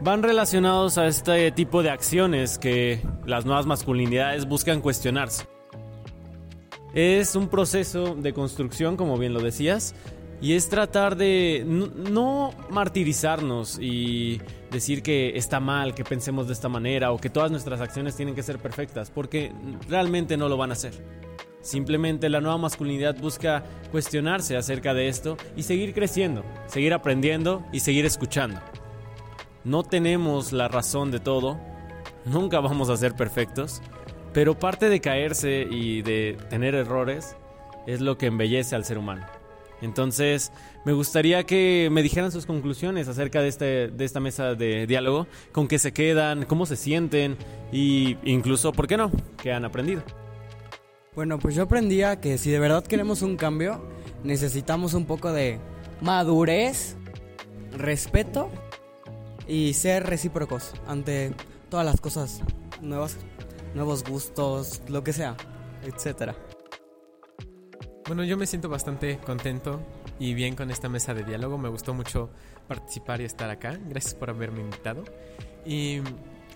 Van 0.00 0.22
relacionados 0.22 0.98
a 0.98 1.06
este 1.06 1.50
tipo 1.52 1.82
de 1.82 1.90
acciones 1.90 2.58
que 2.58 3.00
las 3.24 3.46
nuevas 3.46 3.64
masculinidades 3.64 4.46
buscan 4.46 4.80
cuestionarse. 4.80 5.53
Es 6.94 7.34
un 7.34 7.48
proceso 7.48 8.14
de 8.14 8.32
construcción, 8.32 8.96
como 8.96 9.18
bien 9.18 9.34
lo 9.34 9.40
decías, 9.40 9.96
y 10.40 10.52
es 10.52 10.68
tratar 10.68 11.16
de 11.16 11.64
no, 11.66 12.52
martirizarnos 12.70 13.78
y 13.80 14.40
decir 14.70 15.02
que 15.02 15.36
está 15.36 15.58
mal 15.58 15.94
que 15.94 16.04
pensemos 16.04 16.46
de 16.46 16.52
esta 16.52 16.68
manera 16.68 17.10
o 17.10 17.18
que 17.18 17.30
todas 17.30 17.50
nuestras 17.50 17.80
acciones 17.80 18.14
tienen 18.14 18.36
que 18.36 18.44
ser 18.44 18.58
perfectas, 18.58 19.10
porque 19.10 19.52
realmente 19.88 20.36
no 20.36 20.48
lo 20.48 20.56
van 20.56 20.70
a 20.70 20.74
hacer. 20.74 20.92
Simplemente 21.62 22.28
la 22.28 22.40
nueva 22.40 22.58
masculinidad 22.58 23.16
busca 23.18 23.64
cuestionarse 23.90 24.56
acerca 24.56 24.94
de 24.94 25.08
esto 25.08 25.36
y 25.56 25.64
seguir 25.64 25.94
creciendo, 25.94 26.44
seguir 26.66 26.92
aprendiendo 26.94 27.64
y 27.72 27.80
seguir 27.80 28.04
escuchando. 28.04 28.60
No 29.64 29.82
tenemos 29.82 30.52
la 30.52 30.68
razón 30.68 31.10
de 31.10 31.18
todo, 31.20 31.58
nunca 32.24 32.60
vamos 32.60 32.90
a 32.90 32.96
ser 32.96 33.14
perfectos, 33.14 33.80
pero 34.34 34.58
parte 34.58 34.90
de 34.90 35.00
caerse 35.00 35.66
y 35.70 36.02
de 36.02 36.36
tener 36.50 36.74
errores 36.74 37.36
es 37.86 38.00
lo 38.00 38.18
que 38.18 38.26
embellece 38.26 38.74
al 38.74 38.84
ser 38.84 38.98
humano. 38.98 39.24
Entonces, 39.80 40.52
me 40.84 40.92
gustaría 40.92 41.44
que 41.44 41.88
me 41.90 42.02
dijeran 42.02 42.32
sus 42.32 42.46
conclusiones 42.46 43.06
acerca 43.08 43.40
de, 43.40 43.48
este, 43.48 43.88
de 43.88 44.04
esta 44.04 44.18
mesa 44.20 44.54
de 44.54 44.86
diálogo, 44.86 45.26
con 45.52 45.68
qué 45.68 45.78
se 45.78 45.92
quedan, 45.92 46.44
cómo 46.46 46.66
se 46.66 46.76
sienten 46.76 47.36
y 47.72 48.16
incluso, 48.24 48.72
¿por 48.72 48.86
qué 48.86 48.96
no?, 48.96 49.10
qué 49.42 49.52
han 49.52 49.64
aprendido. 49.64 50.02
Bueno, 51.14 51.38
pues 51.38 51.54
yo 51.54 51.62
aprendía 51.62 52.20
que 52.20 52.38
si 52.38 52.50
de 52.50 52.58
verdad 52.58 52.84
queremos 52.84 53.22
un 53.22 53.36
cambio, 53.36 53.86
necesitamos 54.24 54.94
un 54.94 55.06
poco 55.06 55.32
de 55.32 55.60
madurez, 56.00 56.96
respeto 57.76 58.50
y 59.46 59.74
ser 59.74 60.06
recíprocos 60.06 60.72
ante 60.88 61.32
todas 61.68 61.86
las 61.86 62.00
cosas 62.00 62.40
nuevas, 62.80 63.18
nuevos 63.74 64.04
gustos, 64.04 64.82
lo 64.88 65.02
que 65.04 65.12
sea, 65.12 65.36
etcétera. 65.82 66.34
Bueno, 68.06 68.22
yo 68.22 68.36
me 68.36 68.46
siento 68.46 68.68
bastante 68.68 69.18
contento 69.18 69.80
y 70.18 70.34
bien 70.34 70.56
con 70.56 70.70
esta 70.70 70.88
mesa 70.88 71.14
de 71.14 71.24
diálogo. 71.24 71.56
Me 71.56 71.70
gustó 71.70 71.94
mucho 71.94 72.30
participar 72.68 73.20
y 73.20 73.24
estar 73.24 73.48
acá. 73.48 73.78
Gracias 73.88 74.14
por 74.14 74.28
haberme 74.28 74.60
invitado. 74.60 75.04
Y 75.64 76.00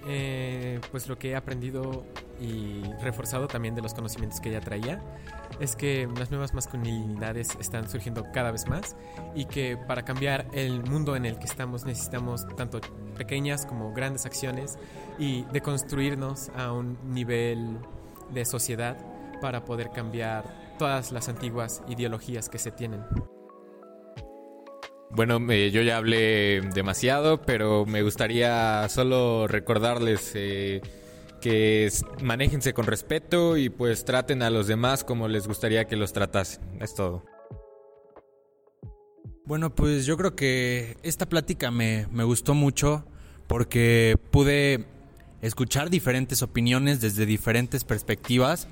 eh, 0.07 0.81
pues 0.91 1.09
lo 1.09 1.19
que 1.19 1.31
he 1.31 1.37
aprendido 1.37 2.05
y 2.41 2.83
reforzado 3.03 3.49
también 3.49 3.75
de 3.75 3.83
los 3.83 3.95
conocimientos 3.95 4.41
que 4.41 4.51
ya 4.51 4.61
traía 4.61 5.03
es 5.61 5.75
que 5.75 6.09
las 6.17 6.31
nuevas 6.31 6.55
masculinidades 6.55 7.57
están 7.61 7.89
surgiendo 7.89 8.25
cada 8.33 8.53
vez 8.53 8.69
más 8.69 8.97
y 9.35 9.47
que 9.47 9.77
para 9.77 10.05
cambiar 10.05 10.47
el 10.53 10.85
mundo 10.85 11.17
en 11.17 11.27
el 11.27 11.39
que 11.39 11.47
estamos 11.47 11.85
necesitamos 11.85 12.47
tanto 12.57 12.81
pequeñas 13.17 13.67
como 13.67 13.93
grandes 13.93 14.25
acciones 14.25 14.79
y 15.19 15.43
de 15.45 15.61
construirnos 15.61 16.51
a 16.51 16.73
un 16.73 16.97
nivel 17.13 17.79
de 18.33 18.45
sociedad 18.45 18.97
para 19.41 19.65
poder 19.65 19.91
cambiar 19.91 20.77
todas 20.79 21.11
las 21.13 21.29
antiguas 21.29 21.83
ideologías 21.89 22.49
que 22.49 22.59
se 22.59 22.71
tienen. 22.71 23.05
Bueno, 25.11 25.39
yo 25.53 25.83
ya 25.83 25.97
hablé 25.97 26.61
demasiado, 26.75 27.41
pero 27.43 27.87
me 27.87 28.03
gustaría 28.03 28.87
solo 28.89 29.47
recordarles 29.49 30.33
eh, 30.35 30.83
que 31.41 31.91
manéjense 32.23 32.75
con 32.75 32.87
respeto 32.87 33.57
y 33.57 33.71
pues 33.71 34.05
traten 34.05 34.43
a 34.43 34.51
los 34.51 34.67
demás 34.67 35.05
como 35.05 35.27
les 35.29 35.49
gustaría 35.49 35.87
que 35.87 35.97
los 35.97 36.13
tratasen. 36.13 36.63
Es 36.81 36.95
todo. 36.95 37.25
Bueno, 39.47 39.75
pues 39.75 40.05
yo 40.05 40.19
creo 40.19 40.37
que 40.37 40.99
esta 41.03 41.27
plática 41.27 41.71
me, 41.71 42.07
me 42.13 42.25
gustó 42.25 42.53
mucho 42.53 43.07
porque 43.47 44.19
pude 44.31 44.85
escuchar 45.41 45.89
diferentes 45.89 46.43
opiniones 46.43 47.01
desde 47.01 47.25
diferentes 47.25 47.83
perspectivas 47.85 48.69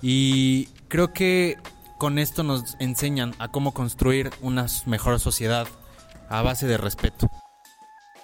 y 0.00 0.66
creo 0.86 1.12
que 1.12 1.56
con 2.02 2.18
esto 2.18 2.42
nos 2.42 2.76
enseñan 2.80 3.32
a 3.38 3.46
cómo 3.46 3.72
construir 3.72 4.30
una 4.40 4.66
mejor 4.86 5.20
sociedad 5.20 5.68
a 6.28 6.42
base 6.42 6.66
de 6.66 6.76
respeto. 6.76 7.30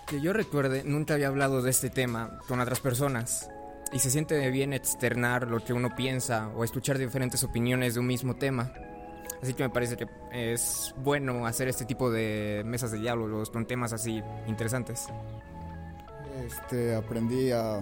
Que 0.09 0.21
yo 0.21 0.33
recuerde, 0.33 0.83
nunca 0.83 1.15
había 1.15 1.29
hablado 1.29 1.63
de 1.63 1.71
este 1.71 1.89
tema 1.89 2.41
con 2.49 2.59
otras 2.59 2.81
personas. 2.81 3.49
Y 3.93 4.01
se 4.01 4.11
siente 4.11 4.51
bien 4.51 4.73
externar 4.73 5.47
lo 5.47 5.65
que 5.65 5.75
uno 5.75 5.95
piensa 5.95 6.49
o 6.57 6.65
escuchar 6.65 6.99
diferentes 6.99 7.45
opiniones 7.45 7.95
de 7.95 8.01
un 8.01 8.09
mismo 8.09 8.35
tema. 8.35 8.73
Así 9.41 9.55
que 9.55 9.63
me 9.63 9.71
parece 9.71 9.97
que 9.97 10.09
es 10.33 10.93
bueno 10.97 11.47
hacer 11.47 11.69
este 11.69 11.85
tipo 11.85 12.11
de 12.11 12.65
mesas 12.67 12.91
de 12.91 12.99
diálogos 12.99 13.49
con 13.49 13.65
temas 13.65 13.93
así 13.93 14.21
interesantes. 14.49 15.07
Este, 16.45 16.97
aprendí 16.97 17.53
a, 17.53 17.81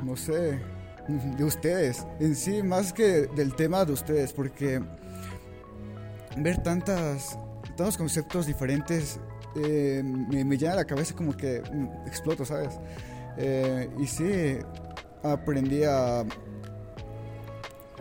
no 0.00 0.14
sé, 0.14 0.60
de 1.08 1.44
ustedes, 1.44 2.06
en 2.20 2.36
sí, 2.36 2.62
más 2.62 2.92
que 2.92 3.26
del 3.34 3.56
tema 3.56 3.84
de 3.84 3.94
ustedes, 3.94 4.32
porque 4.32 4.80
ver 6.36 6.62
tantas, 6.62 7.38
tantos 7.76 7.96
conceptos 7.96 8.46
diferentes 8.46 9.20
eh, 9.56 10.02
me, 10.02 10.56
llena 10.56 10.74
la 10.74 10.84
cabeza 10.84 11.14
como 11.14 11.36
que 11.36 11.62
exploto, 12.06 12.44
¿sabes? 12.44 12.80
Eh, 13.36 13.88
y 13.98 14.06
sí, 14.06 14.58
aprendí 15.22 15.84
a, 15.84 16.24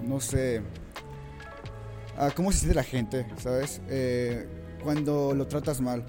no 0.01 0.19
sé, 0.19 0.61
a 2.17 2.31
cómo 2.31 2.51
se 2.51 2.59
siente 2.59 2.75
la 2.75 2.83
gente, 2.83 3.27
¿sabes? 3.37 3.81
Eh, 3.87 4.47
cuando 4.83 5.33
lo 5.33 5.47
tratas 5.47 5.79
mal. 5.79 6.03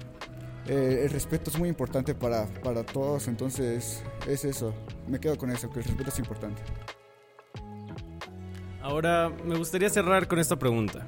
el 0.67 1.09
respeto 1.11 1.51
es 1.51 1.59
muy 1.59 1.69
importante 1.69 2.15
para, 2.15 2.47
para 2.63 2.83
todos, 2.83 3.27
entonces 3.27 4.03
es 4.27 4.45
eso. 4.45 4.73
Me 5.07 5.19
quedo 5.19 5.37
con 5.37 5.51
eso, 5.51 5.69
que 5.69 5.79
el 5.79 5.85
respeto 5.85 6.09
es 6.09 6.19
importante. 6.19 6.61
Ahora, 8.81 9.29
me 9.29 9.57
gustaría 9.57 9.89
cerrar 9.89 10.27
con 10.27 10.39
esta 10.39 10.57
pregunta. 10.57 11.07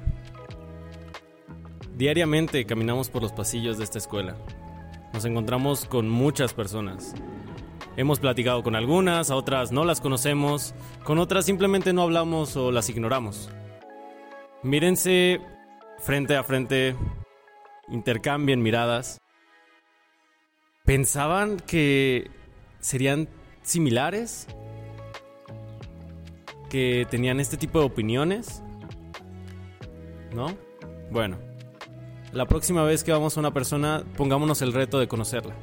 Diariamente 1.98 2.64
caminamos 2.64 3.10
por 3.10 3.22
los 3.22 3.32
pasillos 3.32 3.76
de 3.76 3.82
esta 3.82 3.98
escuela. 3.98 4.36
Nos 5.12 5.24
encontramos 5.24 5.84
con 5.84 6.08
muchas 6.08 6.54
personas. 6.54 7.12
Hemos 7.96 8.20
platicado 8.20 8.62
con 8.62 8.76
algunas, 8.76 9.32
a 9.32 9.34
otras 9.34 9.72
no 9.72 9.84
las 9.84 10.00
conocemos, 10.00 10.74
con 11.02 11.18
otras 11.18 11.44
simplemente 11.44 11.92
no 11.92 12.02
hablamos 12.02 12.56
o 12.56 12.70
las 12.70 12.88
ignoramos. 12.88 13.50
Mírense 14.62 15.40
frente 15.98 16.36
a 16.36 16.44
frente, 16.44 16.94
intercambien 17.88 18.62
miradas. 18.62 19.18
¿Pensaban 20.84 21.56
que 21.58 22.30
serían 22.78 23.28
similares? 23.62 24.46
que 26.68 27.06
tenían 27.10 27.40
este 27.40 27.56
tipo 27.56 27.80
de 27.80 27.86
opiniones? 27.86 28.62
¿No? 30.34 30.54
Bueno, 31.10 31.38
la 32.32 32.46
próxima 32.46 32.84
vez 32.84 33.04
que 33.04 33.12
vamos 33.12 33.36
a 33.36 33.40
una 33.40 33.52
persona, 33.52 34.04
pongámonos 34.16 34.60
el 34.62 34.72
reto 34.72 34.98
de 34.98 35.08
conocerla, 35.08 35.54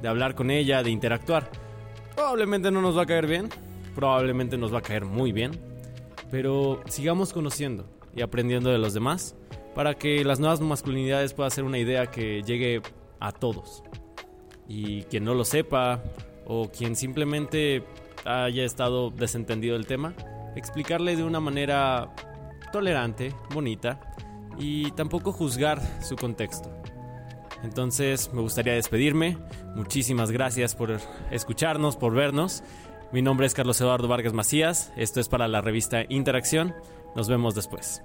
de 0.00 0.08
hablar 0.08 0.34
con 0.34 0.50
ella, 0.50 0.82
de 0.82 0.90
interactuar. 0.90 1.50
Probablemente 2.14 2.70
no 2.70 2.80
nos 2.80 2.96
va 2.96 3.02
a 3.02 3.06
caer 3.06 3.26
bien, 3.26 3.48
probablemente 3.94 4.56
nos 4.56 4.72
va 4.72 4.78
a 4.78 4.82
caer 4.82 5.04
muy 5.04 5.32
bien, 5.32 5.52
pero 6.30 6.82
sigamos 6.86 7.32
conociendo 7.32 7.86
y 8.14 8.22
aprendiendo 8.22 8.70
de 8.70 8.78
los 8.78 8.94
demás 8.94 9.34
para 9.74 9.94
que 9.94 10.24
las 10.24 10.40
nuevas 10.40 10.60
masculinidades 10.60 11.34
puedan 11.34 11.50
ser 11.50 11.64
una 11.64 11.78
idea 11.78 12.06
que 12.06 12.42
llegue 12.42 12.80
a 13.20 13.32
todos. 13.32 13.82
Y 14.68 15.02
quien 15.04 15.24
no 15.24 15.34
lo 15.34 15.44
sepa 15.44 16.02
o 16.46 16.70
quien 16.70 16.94
simplemente 16.94 17.82
haya 18.24 18.64
estado 18.64 19.10
desentendido 19.10 19.74
del 19.74 19.86
tema, 19.86 20.14
explicarle 20.54 21.16
de 21.16 21.24
una 21.24 21.40
manera 21.40 22.14
tolerante, 22.72 23.34
bonita 23.52 24.00
y 24.58 24.90
tampoco 24.92 25.32
juzgar 25.32 25.80
su 26.02 26.16
contexto. 26.16 26.70
Entonces 27.62 28.32
me 28.32 28.40
gustaría 28.40 28.74
despedirme. 28.74 29.38
Muchísimas 29.74 30.30
gracias 30.30 30.74
por 30.74 30.98
escucharnos, 31.30 31.96
por 31.96 32.14
vernos. 32.14 32.62
Mi 33.12 33.22
nombre 33.22 33.46
es 33.46 33.54
Carlos 33.54 33.80
Eduardo 33.80 34.08
Vargas 34.08 34.32
Macías. 34.32 34.92
Esto 34.96 35.20
es 35.20 35.28
para 35.28 35.48
la 35.48 35.60
revista 35.60 36.04
Interacción. 36.08 36.74
Nos 37.16 37.28
vemos 37.28 37.54
después. 37.54 38.02